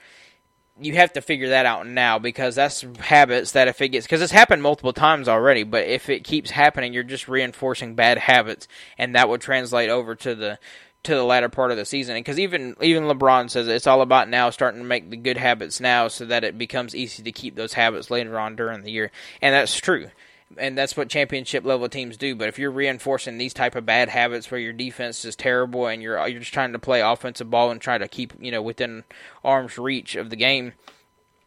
you 0.80 0.94
have 0.94 1.12
to 1.12 1.20
figure 1.20 1.50
that 1.50 1.66
out 1.66 1.86
now 1.86 2.18
because 2.18 2.54
that's 2.54 2.84
habits 2.98 3.52
that 3.52 3.68
if 3.68 3.80
it 3.80 3.90
gets 3.90 4.06
because 4.06 4.20
it's 4.20 4.32
happened 4.32 4.62
multiple 4.62 4.92
times 4.92 5.28
already 5.28 5.62
but 5.62 5.86
if 5.86 6.08
it 6.08 6.24
keeps 6.24 6.50
happening 6.50 6.92
you're 6.92 7.04
just 7.04 7.28
reinforcing 7.28 7.94
bad 7.94 8.18
habits 8.18 8.66
and 8.98 9.14
that 9.14 9.28
would 9.28 9.40
translate 9.40 9.88
over 9.88 10.14
to 10.14 10.34
the 10.34 10.58
to 11.04 11.14
the 11.14 11.22
latter 11.22 11.48
part 11.48 11.70
of 11.70 11.76
the 11.76 11.84
season. 11.84 12.16
Because 12.16 12.38
even 12.38 12.74
even 12.80 13.04
LeBron 13.04 13.50
says 13.50 13.68
it's 13.68 13.86
all 13.86 14.02
about 14.02 14.28
now 14.28 14.50
starting 14.50 14.80
to 14.80 14.86
make 14.86 15.10
the 15.10 15.16
good 15.16 15.36
habits 15.36 15.80
now 15.80 16.08
so 16.08 16.24
that 16.24 16.44
it 16.44 16.58
becomes 16.58 16.94
easy 16.94 17.22
to 17.22 17.32
keep 17.32 17.54
those 17.54 17.74
habits 17.74 18.10
later 18.10 18.38
on 18.38 18.56
during 18.56 18.82
the 18.82 18.90
year. 18.90 19.12
And 19.40 19.54
that's 19.54 19.78
true 19.78 20.08
and 20.58 20.76
that's 20.76 20.96
what 20.96 21.08
championship 21.08 21.64
level 21.64 21.88
teams 21.88 22.16
do. 22.16 22.34
But 22.34 22.48
if 22.48 22.58
you're 22.58 22.70
reinforcing 22.70 23.38
these 23.38 23.54
type 23.54 23.74
of 23.74 23.86
bad 23.86 24.08
habits 24.08 24.50
where 24.50 24.60
your 24.60 24.72
defense 24.72 25.24
is 25.24 25.36
terrible 25.36 25.86
and 25.86 26.02
you're 26.02 26.26
you're 26.28 26.40
just 26.40 26.54
trying 26.54 26.72
to 26.72 26.78
play 26.78 27.00
offensive 27.00 27.50
ball 27.50 27.70
and 27.70 27.80
try 27.80 27.98
to 27.98 28.08
keep 28.08 28.32
you 28.40 28.50
know 28.50 28.62
within 28.62 29.04
arm's 29.44 29.78
reach 29.78 30.16
of 30.16 30.30
the 30.30 30.36
game, 30.36 30.72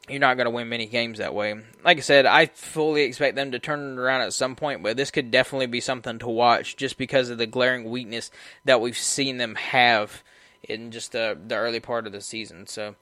you're 0.10 0.20
not 0.20 0.36
going 0.36 0.46
to 0.46 0.52
win 0.52 0.70
many 0.70 0.86
games 0.86 1.18
that 1.18 1.34
way. 1.34 1.56
Like 1.84 1.98
I 1.98 2.02
said, 2.02 2.26
I 2.26 2.48
fully 2.48 3.04
expect 3.04 3.36
them 3.36 3.52
to 3.52 3.60
turn 3.60 3.94
it 3.94 4.00
around 4.00 4.22
at 4.22 4.34
some 4.34 4.56
point, 4.56 4.84
but 4.84 4.98
this 4.98 5.12
could 5.12 5.32
definitely 5.32 5.68
be 5.68 5.82
something 5.82 6.20
to 6.20 6.28
watch 6.28 6.78
just 6.78 6.98
because 6.98 7.30
of 7.30 7.38
the 7.38 7.48
glaring 7.48 7.90
weakness 7.90 8.32
that 8.66 8.82
we've 8.82 8.98
seen 8.98 9.38
them 9.38 9.56
have 9.56 10.24
in 10.64 10.92
just 10.92 11.12
the 11.12 11.38
the 11.48 11.56
early 11.56 11.80
part 11.80 12.08
of 12.08 12.14
the 12.14 12.22
season. 12.22 12.68
So 12.68 12.96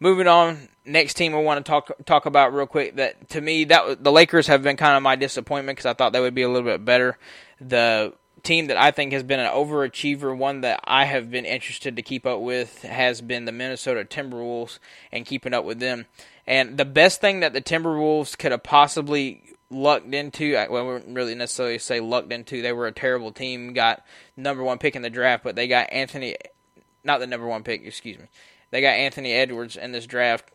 moving 0.00 0.26
on, 0.26 0.68
next 0.84 1.14
team 1.14 1.34
I 1.34 1.38
want 1.38 1.64
to 1.64 1.70
talk 1.70 1.92
talk 2.06 2.26
about 2.26 2.52
real 2.52 2.66
quick. 2.66 2.96
That 2.96 3.28
to 3.30 3.40
me, 3.40 3.64
that 3.64 4.02
the 4.02 4.12
Lakers 4.12 4.48
have 4.48 4.62
been 4.62 4.76
kind 4.76 4.96
of 4.96 5.02
my 5.02 5.16
disappointment 5.16 5.76
because 5.76 5.86
I 5.86 5.94
thought 5.94 6.12
they 6.12 6.20
would 6.20 6.34
be 6.34 6.42
a 6.42 6.48
little 6.48 6.68
bit 6.68 6.84
better. 6.84 7.18
The 7.60 8.14
team 8.42 8.68
that 8.68 8.76
I 8.76 8.90
think 8.90 9.12
has 9.12 9.22
been 9.22 9.40
an 9.40 9.52
overachiever, 9.52 10.36
one 10.36 10.62
that 10.62 10.80
I 10.84 11.04
have 11.04 11.30
been 11.30 11.44
interested 11.44 11.96
to 11.96 12.02
keep 12.02 12.26
up 12.26 12.40
with, 12.40 12.82
has 12.82 13.20
been 13.20 13.44
the 13.44 13.52
Minnesota 13.52 14.04
Timberwolves 14.04 14.78
and 15.12 15.26
keeping 15.26 15.54
up 15.54 15.64
with 15.64 15.78
them. 15.78 16.06
And 16.46 16.78
the 16.78 16.84
best 16.86 17.20
thing 17.20 17.40
that 17.40 17.52
the 17.52 17.60
Timberwolves 17.60 18.36
could 18.36 18.52
have 18.52 18.62
possibly 18.62 19.42
lucked 19.68 20.12
into, 20.12 20.54
well, 20.70 20.82
I 20.82 20.86
wouldn't 20.86 21.14
really 21.14 21.34
necessarily 21.34 21.78
say 21.78 22.00
lucked 22.00 22.32
into. 22.32 22.62
They 22.62 22.72
were 22.72 22.86
a 22.86 22.92
terrible 22.92 23.30
team, 23.30 23.72
got 23.72 24.04
number 24.36 24.64
one 24.64 24.78
pick 24.78 24.96
in 24.96 25.02
the 25.02 25.10
draft, 25.10 25.44
but 25.44 25.54
they 25.54 25.68
got 25.68 25.92
Anthony, 25.92 26.36
not 27.04 27.20
the 27.20 27.26
number 27.26 27.46
one 27.46 27.62
pick, 27.62 27.84
excuse 27.84 28.18
me. 28.18 28.24
They 28.70 28.80
got 28.80 28.94
Anthony 28.94 29.32
Edwards 29.32 29.76
in 29.76 29.92
this 29.92 30.06
draft, 30.06 30.50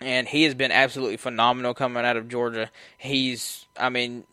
and 0.00 0.28
he 0.28 0.44
has 0.44 0.54
been 0.54 0.72
absolutely 0.72 1.16
phenomenal 1.16 1.74
coming 1.74 2.04
out 2.04 2.16
of 2.16 2.28
Georgia. 2.28 2.70
He's, 2.98 3.66
I 3.76 3.88
mean, 3.88 4.24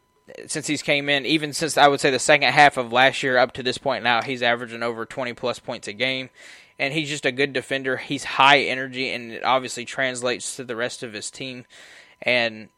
since 0.47 0.67
he's 0.67 0.81
came 0.81 1.09
in, 1.09 1.25
even 1.25 1.53
since 1.53 1.77
I 1.77 1.87
would 1.87 1.99
say 1.99 2.11
the 2.11 2.19
second 2.19 2.51
half 2.51 2.77
of 2.77 2.91
last 2.91 3.23
year 3.23 3.37
up 3.37 3.53
to 3.53 3.63
this 3.63 3.77
point 3.77 4.03
now, 4.03 4.21
he's 4.21 4.43
averaging 4.43 4.83
over 4.83 5.05
20 5.05 5.33
plus 5.33 5.59
points 5.59 5.87
a 5.87 5.93
game. 5.93 6.29
And 6.77 6.93
he's 6.93 7.09
just 7.09 7.25
a 7.25 7.31
good 7.33 7.51
defender. 7.51 7.97
He's 7.97 8.23
high 8.23 8.61
energy, 8.61 9.11
and 9.11 9.33
it 9.33 9.43
obviously 9.43 9.83
translates 9.83 10.55
to 10.55 10.63
the 10.63 10.77
rest 10.77 11.03
of 11.03 11.11
his 11.11 11.29
team. 11.29 11.65
And 12.21 12.69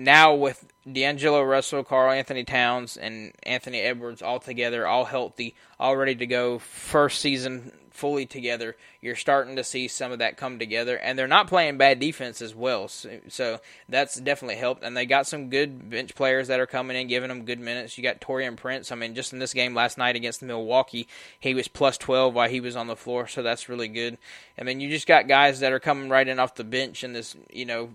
now 0.00 0.34
with 0.34 0.66
D'Angelo 0.90 1.42
Russell, 1.42 1.84
Karl-Anthony 1.84 2.44
Towns, 2.44 2.96
and 2.96 3.32
Anthony 3.42 3.80
Edwards 3.80 4.22
all 4.22 4.40
together, 4.40 4.86
all 4.86 5.04
healthy, 5.04 5.54
all 5.78 5.96
ready 5.96 6.14
to 6.16 6.26
go, 6.26 6.58
first 6.58 7.20
season 7.20 7.72
fully 7.90 8.24
together, 8.24 8.76
you're 9.02 9.14
starting 9.14 9.56
to 9.56 9.64
see 9.64 9.86
some 9.86 10.10
of 10.10 10.20
that 10.20 10.38
come 10.38 10.58
together. 10.58 10.96
And 10.96 11.18
they're 11.18 11.28
not 11.28 11.48
playing 11.48 11.76
bad 11.76 12.00
defense 12.00 12.40
as 12.40 12.54
well, 12.54 12.88
so, 12.88 13.20
so 13.28 13.60
that's 13.90 14.18
definitely 14.18 14.56
helped. 14.56 14.82
And 14.82 14.96
they 14.96 15.04
got 15.04 15.26
some 15.26 15.50
good 15.50 15.90
bench 15.90 16.14
players 16.14 16.48
that 16.48 16.60
are 16.60 16.66
coming 16.66 16.96
in, 16.96 17.08
giving 17.08 17.28
them 17.28 17.44
good 17.44 17.60
minutes. 17.60 17.98
You 17.98 18.02
got 18.02 18.22
Taurean 18.22 18.56
Prince. 18.56 18.90
I 18.90 18.94
mean, 18.94 19.14
just 19.14 19.34
in 19.34 19.38
this 19.38 19.52
game 19.52 19.74
last 19.74 19.98
night 19.98 20.16
against 20.16 20.42
Milwaukee, 20.42 21.08
he 21.38 21.52
was 21.52 21.68
plus 21.68 21.98
12 21.98 22.32
while 22.32 22.48
he 22.48 22.60
was 22.60 22.74
on 22.74 22.86
the 22.86 22.96
floor, 22.96 23.26
so 23.26 23.42
that's 23.42 23.68
really 23.68 23.88
good. 23.88 24.16
I 24.58 24.64
mean, 24.64 24.80
you 24.80 24.88
just 24.88 25.06
got 25.06 25.28
guys 25.28 25.60
that 25.60 25.72
are 25.72 25.80
coming 25.80 26.08
right 26.08 26.26
in 26.26 26.38
off 26.38 26.54
the 26.54 26.64
bench 26.64 27.04
in 27.04 27.12
this, 27.12 27.36
you 27.52 27.66
know, 27.66 27.90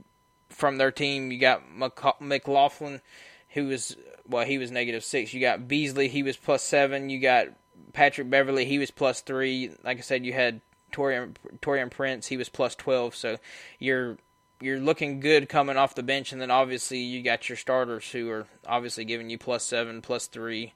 from 0.49 0.77
their 0.77 0.91
team. 0.91 1.31
You 1.31 1.39
got 1.39 1.63
McLaughlin, 2.19 3.01
who 3.49 3.67
was 3.67 3.95
well, 4.27 4.45
he 4.45 4.57
was 4.57 4.71
negative 4.71 5.03
six. 5.03 5.33
You 5.33 5.41
got 5.41 5.67
Beasley, 5.67 6.07
he 6.07 6.23
was 6.23 6.37
plus 6.37 6.63
seven. 6.63 7.09
You 7.09 7.19
got 7.19 7.47
Patrick 7.93 8.29
Beverley, 8.29 8.65
he 8.65 8.79
was 8.79 8.91
plus 8.91 9.21
three. 9.21 9.71
Like 9.83 9.97
I 9.97 10.01
said, 10.01 10.25
you 10.25 10.33
had 10.33 10.61
Taurean, 10.91 11.35
Taurean 11.61 11.91
Prince, 11.91 12.27
he 12.27 12.37
was 12.37 12.49
plus 12.49 12.75
twelve. 12.75 13.15
So 13.15 13.37
you're 13.79 14.17
you're 14.61 14.79
looking 14.79 15.19
good 15.19 15.49
coming 15.49 15.77
off 15.77 15.95
the 15.95 16.03
bench, 16.03 16.31
and 16.31 16.41
then 16.41 16.51
obviously 16.51 16.99
you 16.99 17.21
got 17.21 17.49
your 17.49 17.57
starters 17.57 18.09
who 18.11 18.29
are 18.29 18.47
obviously 18.65 19.05
giving 19.05 19.29
you 19.29 19.37
plus 19.37 19.63
seven, 19.63 20.01
plus 20.01 20.27
three, 20.27 20.73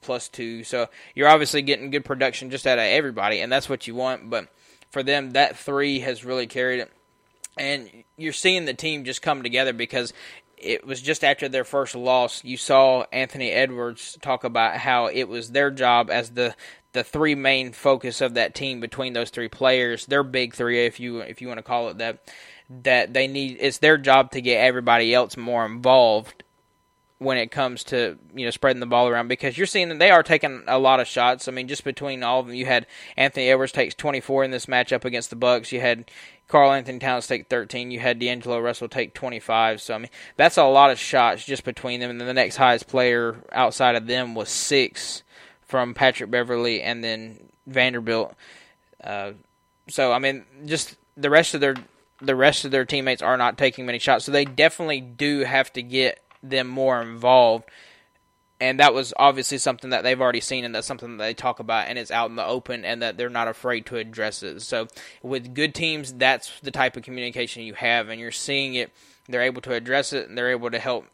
plus 0.00 0.28
two. 0.28 0.64
So 0.64 0.88
you're 1.14 1.28
obviously 1.28 1.62
getting 1.62 1.90
good 1.90 2.04
production 2.04 2.50
just 2.50 2.66
out 2.66 2.78
of 2.78 2.84
everybody, 2.84 3.40
and 3.40 3.50
that's 3.50 3.68
what 3.68 3.86
you 3.86 3.94
want. 3.94 4.28
But 4.30 4.48
for 4.90 5.02
them, 5.02 5.32
that 5.32 5.56
three 5.56 6.00
has 6.00 6.24
really 6.24 6.46
carried 6.46 6.80
it 6.80 6.92
and 7.56 7.88
you're 8.16 8.32
seeing 8.32 8.64
the 8.64 8.74
team 8.74 9.04
just 9.04 9.22
come 9.22 9.42
together 9.42 9.72
because 9.72 10.12
it 10.56 10.86
was 10.86 11.02
just 11.02 11.24
after 11.24 11.48
their 11.48 11.64
first 11.64 11.94
loss. 11.94 12.42
You 12.44 12.56
saw 12.56 13.04
Anthony 13.12 13.50
Edwards 13.50 14.18
talk 14.22 14.44
about 14.44 14.76
how 14.76 15.06
it 15.06 15.24
was 15.24 15.50
their 15.50 15.70
job 15.70 16.10
as 16.10 16.30
the 16.30 16.54
the 16.92 17.04
three 17.04 17.34
main 17.34 17.72
focus 17.72 18.22
of 18.22 18.34
that 18.34 18.54
team 18.54 18.80
between 18.80 19.12
those 19.12 19.28
three 19.28 19.50
players, 19.50 20.06
their 20.06 20.22
big 20.22 20.54
three, 20.54 20.86
if 20.86 20.98
you 20.98 21.20
if 21.20 21.42
you 21.42 21.48
want 21.48 21.58
to 21.58 21.62
call 21.62 21.90
it 21.90 21.98
that, 21.98 22.26
that 22.70 23.12
they 23.12 23.26
need. 23.26 23.58
It's 23.60 23.78
their 23.78 23.98
job 23.98 24.30
to 24.30 24.40
get 24.40 24.64
everybody 24.64 25.12
else 25.12 25.36
more 25.36 25.66
involved 25.66 26.42
when 27.18 27.38
it 27.38 27.50
comes 27.50 27.82
to 27.84 28.18
you 28.34 28.44
know 28.44 28.50
spreading 28.50 28.80
the 28.80 28.86
ball 28.86 29.08
around 29.08 29.28
because 29.28 29.56
you're 29.56 29.66
seeing 29.66 29.88
that 29.88 29.98
they 29.98 30.10
are 30.10 30.22
taking 30.22 30.62
a 30.66 30.78
lot 30.78 31.00
of 31.00 31.06
shots. 31.06 31.48
I 31.48 31.52
mean, 31.52 31.68
just 31.68 31.84
between 31.84 32.22
all 32.22 32.40
of 32.40 32.46
them, 32.46 32.54
you 32.54 32.66
had 32.66 32.86
Anthony 33.16 33.48
Edwards 33.48 33.72
takes 33.72 33.94
24 33.94 34.44
in 34.44 34.50
this 34.50 34.66
matchup 34.66 35.04
against 35.04 35.30
the 35.30 35.36
Bucks. 35.36 35.72
You 35.72 35.80
had 35.80 36.10
Karl-Anthony 36.48 36.98
Towns 36.98 37.26
take 37.26 37.48
13. 37.48 37.90
You 37.90 38.00
had 38.00 38.18
D'Angelo 38.18 38.60
Russell 38.60 38.88
take 38.88 39.14
25. 39.14 39.80
So 39.80 39.94
I 39.94 39.98
mean, 39.98 40.10
that's 40.36 40.58
a 40.58 40.64
lot 40.64 40.90
of 40.90 40.98
shots 40.98 41.44
just 41.44 41.64
between 41.64 42.00
them. 42.00 42.10
And 42.10 42.20
then 42.20 42.28
the 42.28 42.34
next 42.34 42.56
highest 42.56 42.86
player 42.86 43.36
outside 43.50 43.96
of 43.96 44.06
them 44.06 44.34
was 44.34 44.48
six 44.48 45.22
from 45.62 45.94
Patrick 45.94 46.30
Beverley 46.30 46.82
and 46.82 47.02
then 47.02 47.48
Vanderbilt. 47.66 48.34
Uh, 49.02 49.32
so 49.88 50.12
I 50.12 50.18
mean, 50.18 50.44
just 50.66 50.96
the 51.16 51.30
rest 51.30 51.54
of 51.54 51.60
their 51.60 51.76
the 52.20 52.36
rest 52.36 52.64
of 52.64 52.70
their 52.70 52.84
teammates 52.84 53.22
are 53.22 53.36
not 53.36 53.58
taking 53.58 53.86
many 53.86 53.98
shots. 53.98 54.24
So 54.24 54.32
they 54.32 54.44
definitely 54.44 55.00
do 55.00 55.40
have 55.40 55.72
to 55.74 55.82
get 55.82 56.20
them 56.42 56.66
more 56.66 57.00
involved. 57.00 57.64
And 58.58 58.80
that 58.80 58.94
was 58.94 59.12
obviously 59.18 59.58
something 59.58 59.90
that 59.90 60.02
they've 60.02 60.20
already 60.20 60.40
seen, 60.40 60.64
and 60.64 60.74
that's 60.74 60.86
something 60.86 61.18
that 61.18 61.22
they 61.22 61.34
talk 61.34 61.60
about, 61.60 61.88
and 61.88 61.98
it's 61.98 62.10
out 62.10 62.30
in 62.30 62.36
the 62.36 62.46
open, 62.46 62.86
and 62.86 63.02
that 63.02 63.18
they're 63.18 63.28
not 63.28 63.48
afraid 63.48 63.84
to 63.86 63.98
address 63.98 64.42
it. 64.42 64.60
So, 64.60 64.88
with 65.22 65.54
good 65.54 65.74
teams, 65.74 66.14
that's 66.14 66.50
the 66.60 66.70
type 66.70 66.96
of 66.96 67.02
communication 67.02 67.64
you 67.64 67.74
have, 67.74 68.08
and 68.08 68.18
you're 68.18 68.30
seeing 68.30 68.74
it. 68.74 68.92
They're 69.28 69.42
able 69.42 69.60
to 69.62 69.74
address 69.74 70.14
it, 70.14 70.28
and 70.28 70.38
they're 70.38 70.52
able 70.52 70.70
to 70.70 70.78
help 70.78 71.04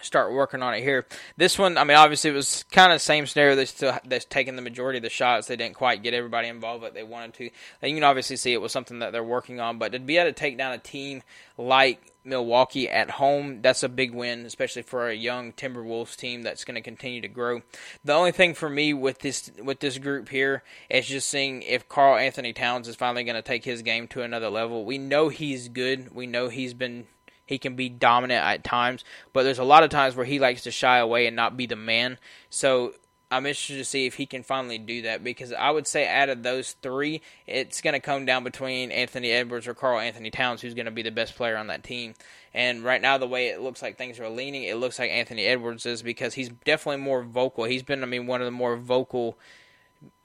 start 0.00 0.32
working 0.32 0.62
on 0.62 0.74
it 0.74 0.82
here. 0.82 1.06
This 1.36 1.58
one, 1.58 1.76
I 1.76 1.84
mean, 1.84 1.96
obviously 1.96 2.30
it 2.30 2.34
was 2.34 2.64
kind 2.70 2.92
of 2.92 2.96
the 2.96 3.04
same 3.04 3.26
scenario. 3.26 3.54
They 3.54 3.66
still 3.66 3.98
that's 4.04 4.24
taking 4.24 4.56
the 4.56 4.62
majority 4.62 4.98
of 4.98 5.02
the 5.02 5.10
shots. 5.10 5.46
They 5.46 5.56
didn't 5.56 5.76
quite 5.76 6.02
get 6.02 6.14
everybody 6.14 6.48
involved, 6.48 6.82
but 6.82 6.94
they 6.94 7.02
wanted 7.02 7.34
to. 7.34 7.50
And 7.82 7.90
you 7.90 7.96
can 7.96 8.04
obviously 8.04 8.36
see 8.36 8.52
it 8.52 8.60
was 8.60 8.72
something 8.72 9.00
that 9.00 9.12
they're 9.12 9.22
working 9.22 9.60
on. 9.60 9.78
But 9.78 9.92
to 9.92 9.98
be 9.98 10.16
able 10.16 10.30
to 10.30 10.32
take 10.32 10.56
down 10.56 10.72
a 10.72 10.78
team 10.78 11.22
like 11.58 12.12
Milwaukee 12.24 12.88
at 12.88 13.10
home, 13.10 13.62
that's 13.62 13.82
a 13.82 13.88
big 13.88 14.14
win, 14.14 14.46
especially 14.46 14.82
for 14.82 15.08
a 15.08 15.14
young 15.14 15.52
Timberwolves 15.52 16.16
team 16.16 16.42
that's 16.42 16.64
going 16.64 16.76
to 16.76 16.80
continue 16.80 17.20
to 17.20 17.28
grow. 17.28 17.62
The 18.04 18.12
only 18.12 18.32
thing 18.32 18.54
for 18.54 18.70
me 18.70 18.94
with 18.94 19.18
this 19.18 19.50
with 19.62 19.80
this 19.80 19.98
group 19.98 20.28
here 20.28 20.62
is 20.88 21.06
just 21.06 21.28
seeing 21.28 21.62
if 21.62 21.88
Karl-Anthony 21.88 22.52
Towns 22.52 22.88
is 22.88 22.96
finally 22.96 23.24
going 23.24 23.36
to 23.36 23.42
take 23.42 23.64
his 23.64 23.82
game 23.82 24.08
to 24.08 24.22
another 24.22 24.50
level. 24.50 24.84
We 24.84 24.98
know 24.98 25.28
he's 25.28 25.68
good. 25.68 26.14
We 26.14 26.26
know 26.26 26.48
he's 26.48 26.74
been 26.74 27.06
he 27.52 27.58
can 27.58 27.76
be 27.76 27.88
dominant 27.88 28.44
at 28.44 28.64
times, 28.64 29.04
but 29.32 29.44
there's 29.44 29.58
a 29.58 29.64
lot 29.64 29.84
of 29.84 29.90
times 29.90 30.16
where 30.16 30.26
he 30.26 30.38
likes 30.38 30.62
to 30.62 30.70
shy 30.70 30.98
away 30.98 31.26
and 31.26 31.36
not 31.36 31.56
be 31.56 31.66
the 31.66 31.76
man. 31.76 32.18
So 32.50 32.94
I'm 33.30 33.46
interested 33.46 33.76
to 33.76 33.84
see 33.84 34.06
if 34.06 34.14
he 34.14 34.26
can 34.26 34.42
finally 34.42 34.78
do 34.78 35.02
that 35.02 35.24
because 35.24 35.52
I 35.52 35.70
would 35.70 35.86
say 35.86 36.06
out 36.06 36.28
of 36.28 36.42
those 36.42 36.72
three, 36.82 37.22
it's 37.46 37.80
going 37.80 37.94
to 37.94 38.00
come 38.00 38.26
down 38.26 38.44
between 38.44 38.90
Anthony 38.90 39.30
Edwards 39.30 39.66
or 39.66 39.74
Karl-Anthony 39.74 40.30
Towns, 40.30 40.60
who's 40.60 40.74
going 40.74 40.86
to 40.86 40.92
be 40.92 41.02
the 41.02 41.10
best 41.10 41.34
player 41.34 41.56
on 41.56 41.68
that 41.68 41.82
team. 41.82 42.14
And 42.52 42.84
right 42.84 43.00
now, 43.00 43.16
the 43.16 43.26
way 43.26 43.48
it 43.48 43.60
looks 43.60 43.80
like 43.80 43.96
things 43.96 44.20
are 44.20 44.28
leaning, 44.28 44.64
it 44.64 44.76
looks 44.76 44.98
like 44.98 45.10
Anthony 45.10 45.46
Edwards 45.46 45.86
is 45.86 46.02
because 46.02 46.34
he's 46.34 46.50
definitely 46.50 47.02
more 47.02 47.22
vocal. 47.22 47.64
He's 47.64 47.82
been, 47.82 48.02
I 48.02 48.06
mean, 48.06 48.26
one 48.26 48.42
of 48.42 48.44
the 48.44 48.50
more 48.50 48.76
vocal 48.76 49.38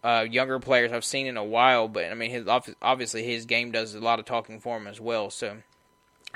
uh, 0.04 0.26
younger 0.30 0.60
players 0.60 0.92
I've 0.92 1.06
seen 1.06 1.28
in 1.28 1.38
a 1.38 1.44
while. 1.44 1.88
But 1.88 2.12
I 2.12 2.14
mean, 2.14 2.32
his 2.32 2.48
obviously 2.82 3.24
his 3.24 3.46
game 3.46 3.72
does 3.72 3.96
a 3.96 4.00
lot 4.00 4.20
of 4.20 4.26
talking 4.26 4.60
for 4.60 4.78
him 4.78 4.88
as 4.88 5.00
well. 5.00 5.30
So 5.30 5.58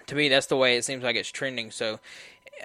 to 0.08 0.16
me, 0.16 0.30
that's 0.30 0.48
the 0.48 0.58
way 0.58 0.78
it 0.78 0.86
seems 0.86 1.04
like 1.04 1.16
it's 1.16 1.30
trending. 1.30 1.72
So 1.72 2.00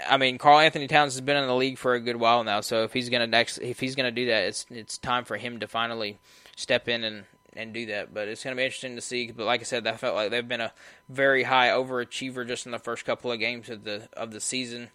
I 0.09 0.17
mean, 0.17 0.39
Karl-Anthony 0.39 0.89
Towns 0.89 1.15
has 1.15 1.21
been 1.21 1.37
in 1.37 1.47
the 1.47 1.55
league 1.55 1.79
for 1.79 1.95
a 1.95 2.01
good 2.01 2.17
while 2.17 2.45
now, 2.45 2.61
so 2.61 2.83
if 2.85 2.93
he's 2.93 3.09
gonna 3.09 3.29
if 3.63 3.81
he's 3.81 3.95
gonna 3.95 4.11
do 4.11 4.27
that, 4.27 4.45
it's 4.45 4.67
it's 4.71 4.99
time 4.99 5.25
for 5.25 5.37
him 5.37 5.61
to 5.61 5.69
finally 5.69 6.19
step 6.57 6.89
in 6.89 7.05
and 7.05 7.25
and 7.55 7.73
do 7.73 7.87
that. 7.87 8.13
But 8.13 8.29
it's 8.29 8.45
gonna 8.45 8.57
be 8.57 8.65
interesting 8.65 8.97
to 8.97 9.01
see. 9.01 9.31
But 9.31 9.47
like 9.47 9.61
I 9.61 9.65
said, 9.65 9.87
I 9.87 9.97
felt 9.97 10.15
like 10.15 10.31
they've 10.31 10.47
been 10.47 10.61
a 10.61 10.73
very 11.09 11.45
high 11.45 11.69
overachiever 11.69 12.47
just 12.47 12.67
in 12.67 12.73
the 12.73 12.79
first 12.79 13.05
couple 13.05 13.33
of 13.33 13.39
games 13.39 13.71
of 13.71 13.85
the 13.85 14.09
of 14.15 14.33
the 14.33 14.41
season, 14.41 14.91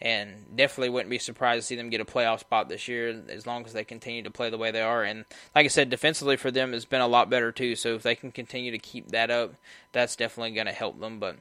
and 0.00 0.46
definitely 0.54 0.90
wouldn't 0.90 1.10
be 1.10 1.18
surprised 1.18 1.62
to 1.62 1.66
see 1.66 1.76
them 1.76 1.90
get 1.90 2.00
a 2.00 2.04
playoff 2.04 2.40
spot 2.40 2.68
this 2.68 2.86
year 2.86 3.22
as 3.28 3.46
long 3.46 3.64
as 3.64 3.72
they 3.72 3.84
continue 3.84 4.22
to 4.22 4.30
play 4.30 4.50
the 4.50 4.58
way 4.58 4.70
they 4.70 4.82
are. 4.82 5.02
And 5.02 5.24
like 5.54 5.64
I 5.64 5.68
said, 5.68 5.90
defensively 5.90 6.36
for 6.36 6.50
them 6.50 6.72
has 6.72 6.84
been 6.84 7.00
a 7.00 7.08
lot 7.08 7.30
better 7.30 7.50
too. 7.50 7.74
So 7.74 7.94
if 7.94 8.02
they 8.02 8.14
can 8.14 8.30
continue 8.30 8.70
to 8.70 8.78
keep 8.78 9.08
that 9.08 9.30
up, 9.30 9.54
that's 9.92 10.16
definitely 10.16 10.52
going 10.52 10.66
to 10.66 10.72
help 10.72 11.00
them. 11.00 11.18
But 11.18 11.38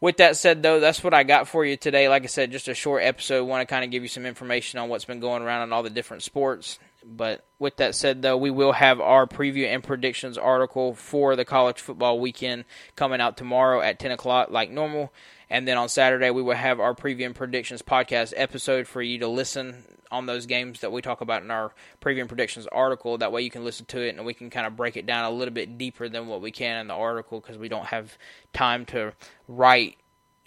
with 0.00 0.18
that 0.18 0.36
said, 0.36 0.62
though, 0.62 0.80
that's 0.80 1.02
what 1.02 1.14
I 1.14 1.22
got 1.22 1.48
for 1.48 1.64
you 1.64 1.76
today. 1.76 2.08
Like 2.08 2.24
I 2.24 2.26
said, 2.26 2.52
just 2.52 2.68
a 2.68 2.74
short 2.74 3.02
episode. 3.02 3.44
Want 3.44 3.66
to 3.66 3.72
kind 3.72 3.84
of 3.84 3.90
give 3.90 4.02
you 4.02 4.08
some 4.08 4.26
information 4.26 4.78
on 4.78 4.88
what's 4.88 5.04
been 5.04 5.20
going 5.20 5.42
around 5.42 5.62
in 5.62 5.72
all 5.72 5.82
the 5.82 5.90
different 5.90 6.22
sports. 6.22 6.78
But 7.04 7.44
with 7.58 7.76
that 7.76 7.94
said, 7.94 8.20
though, 8.20 8.36
we 8.36 8.50
will 8.50 8.72
have 8.72 9.00
our 9.00 9.26
preview 9.26 9.72
and 9.72 9.82
predictions 9.82 10.36
article 10.36 10.94
for 10.94 11.36
the 11.36 11.44
college 11.44 11.80
football 11.80 12.18
weekend 12.18 12.64
coming 12.96 13.20
out 13.20 13.36
tomorrow 13.36 13.80
at 13.80 13.98
10 13.98 14.10
o'clock, 14.10 14.50
like 14.50 14.70
normal. 14.70 15.12
And 15.48 15.68
then 15.68 15.78
on 15.78 15.88
Saturday, 15.88 16.30
we 16.30 16.42
will 16.42 16.56
have 16.56 16.80
our 16.80 16.94
preview 16.94 17.26
and 17.26 17.34
predictions 17.34 17.80
podcast 17.80 18.34
episode 18.36 18.88
for 18.88 19.00
you 19.00 19.20
to 19.20 19.28
listen 19.28 19.84
on 20.10 20.26
those 20.26 20.46
games 20.46 20.80
that 20.80 20.92
we 20.92 21.02
talk 21.02 21.20
about 21.20 21.42
in 21.42 21.50
our 21.50 21.72
preview 22.00 22.20
and 22.20 22.28
predictions 22.28 22.66
article. 22.68 23.18
That 23.18 23.32
way 23.32 23.42
you 23.42 23.50
can 23.50 23.64
listen 23.64 23.86
to 23.86 24.00
it 24.00 24.16
and 24.16 24.26
we 24.26 24.34
can 24.34 24.50
kind 24.50 24.66
of 24.66 24.76
break 24.76 24.96
it 24.96 25.06
down 25.06 25.24
a 25.24 25.30
little 25.30 25.54
bit 25.54 25.78
deeper 25.78 26.08
than 26.08 26.28
what 26.28 26.40
we 26.40 26.50
can 26.50 26.80
in 26.80 26.88
the 26.88 26.94
article 26.94 27.40
because 27.40 27.58
we 27.58 27.68
don't 27.68 27.86
have 27.86 28.16
time 28.52 28.84
to 28.86 29.12
write 29.48 29.96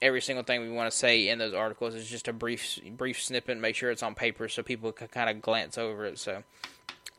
every 0.02 0.22
single 0.22 0.44
thing 0.44 0.62
we 0.62 0.70
want 0.70 0.90
to 0.90 0.98
say 0.98 1.30
in 1.30 1.40
those 1.40 1.54
articles. 1.54 1.96
It's 1.96 2.10
just 2.10 2.28
a 2.28 2.34
brief 2.34 2.80
brief 2.92 3.22
snippet. 3.22 3.58
Make 3.58 3.76
sure 3.76 3.92
it's 3.92 4.04
on 4.04 4.16
paper 4.16 4.48
so 4.48 4.64
people 4.64 4.92
can 4.92 5.08
kind 5.08 5.30
of 5.30 5.42
glance 5.42 5.78
over 5.78 6.06
it. 6.06 6.20
So 6.20 6.44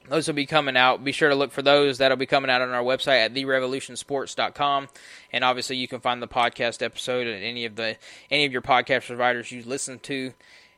those 0.08 0.26
will 0.26 0.34
be 0.34 0.46
coming 0.46 0.76
out. 0.76 1.04
Be 1.04 1.12
sure 1.12 1.28
to 1.28 1.34
look 1.34 1.52
for 1.52 1.62
those. 1.62 1.98
That'll 1.98 2.16
be 2.16 2.26
coming 2.26 2.50
out 2.50 2.62
on 2.62 2.70
our 2.70 2.82
website 2.82 3.24
at 3.24 3.34
therevolutionsports.com. 3.34 4.88
And 5.32 5.44
obviously, 5.44 5.76
you 5.76 5.88
can 5.88 6.00
find 6.00 6.22
the 6.22 6.28
podcast 6.28 6.82
episode 6.82 7.26
at 7.26 7.42
any 7.42 7.64
of 7.66 7.76
the 7.76 7.96
any 8.30 8.46
of 8.46 8.52
your 8.52 8.62
podcast 8.62 9.06
providers 9.06 9.52
you 9.52 9.62
listen 9.62 9.98
to 10.00 10.32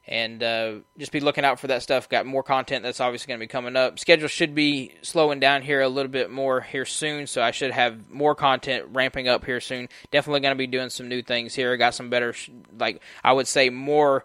and 0.06 0.42
uh, 0.42 0.74
just 0.98 1.12
be 1.12 1.20
looking 1.20 1.44
out 1.44 1.60
for 1.60 1.68
that 1.68 1.82
stuff. 1.82 2.08
Got 2.08 2.26
more 2.26 2.42
content 2.42 2.82
that's 2.82 3.00
obviously 3.00 3.28
going 3.28 3.38
to 3.38 3.44
be 3.44 3.48
coming 3.48 3.76
up. 3.76 3.98
Schedule 3.98 4.28
should 4.28 4.54
be 4.54 4.94
slowing 5.02 5.38
down 5.38 5.62
here 5.62 5.80
a 5.80 5.88
little 5.88 6.10
bit 6.10 6.30
more 6.30 6.60
here 6.60 6.84
soon, 6.84 7.26
so 7.26 7.42
I 7.42 7.52
should 7.52 7.70
have 7.70 8.10
more 8.10 8.34
content 8.34 8.86
ramping 8.92 9.28
up 9.28 9.44
here 9.44 9.60
soon. 9.60 9.88
Definitely 10.10 10.40
going 10.40 10.54
to 10.54 10.58
be 10.58 10.66
doing 10.66 10.90
some 10.90 11.08
new 11.08 11.22
things 11.22 11.54
here. 11.54 11.76
Got 11.76 11.94
some 11.94 12.10
better, 12.10 12.34
like 12.76 13.00
I 13.22 13.32
would 13.32 13.48
say, 13.48 13.70
more. 13.70 14.24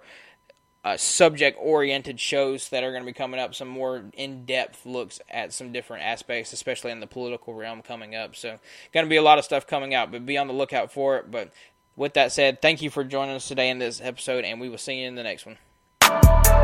Uh, 0.83 0.95
subject 0.95 1.57
oriented 1.59 2.17
shows 2.17 2.69
that 2.69 2.81
are 2.81 2.91
going 2.91 3.01
to 3.01 3.05
be 3.05 3.11
coming 3.11 3.41
up, 3.41 3.53
some 3.53 3.67
more 3.67 4.05
in 4.13 4.45
depth 4.45 4.85
looks 4.85 5.19
at 5.27 5.51
some 5.51 5.73
different 5.73 6.05
aspects, 6.05 6.53
especially 6.53 6.91
in 6.91 7.01
the 7.01 7.07
political 7.07 7.53
realm 7.53 7.81
coming 7.81 8.15
up. 8.15 8.37
So, 8.37 8.57
going 8.93 9.05
to 9.05 9.09
be 9.09 9.17
a 9.17 9.21
lot 9.21 9.37
of 9.37 9.43
stuff 9.43 9.67
coming 9.67 9.93
out, 9.93 10.13
but 10.13 10.25
be 10.25 10.37
on 10.37 10.47
the 10.47 10.53
lookout 10.53 10.93
for 10.93 11.17
it. 11.17 11.29
But 11.29 11.51
with 11.97 12.13
that 12.13 12.31
said, 12.31 12.61
thank 12.61 12.81
you 12.81 12.89
for 12.89 13.03
joining 13.03 13.35
us 13.35 13.49
today 13.49 13.69
in 13.69 13.79
this 13.79 13.99
episode, 13.99 14.45
and 14.45 14.61
we 14.61 14.69
will 14.69 14.77
see 14.77 15.01
you 15.01 15.09
in 15.09 15.15
the 15.15 15.23
next 15.23 15.45
one. 15.45 15.57
Thank 16.09 16.47
you. 16.47 16.56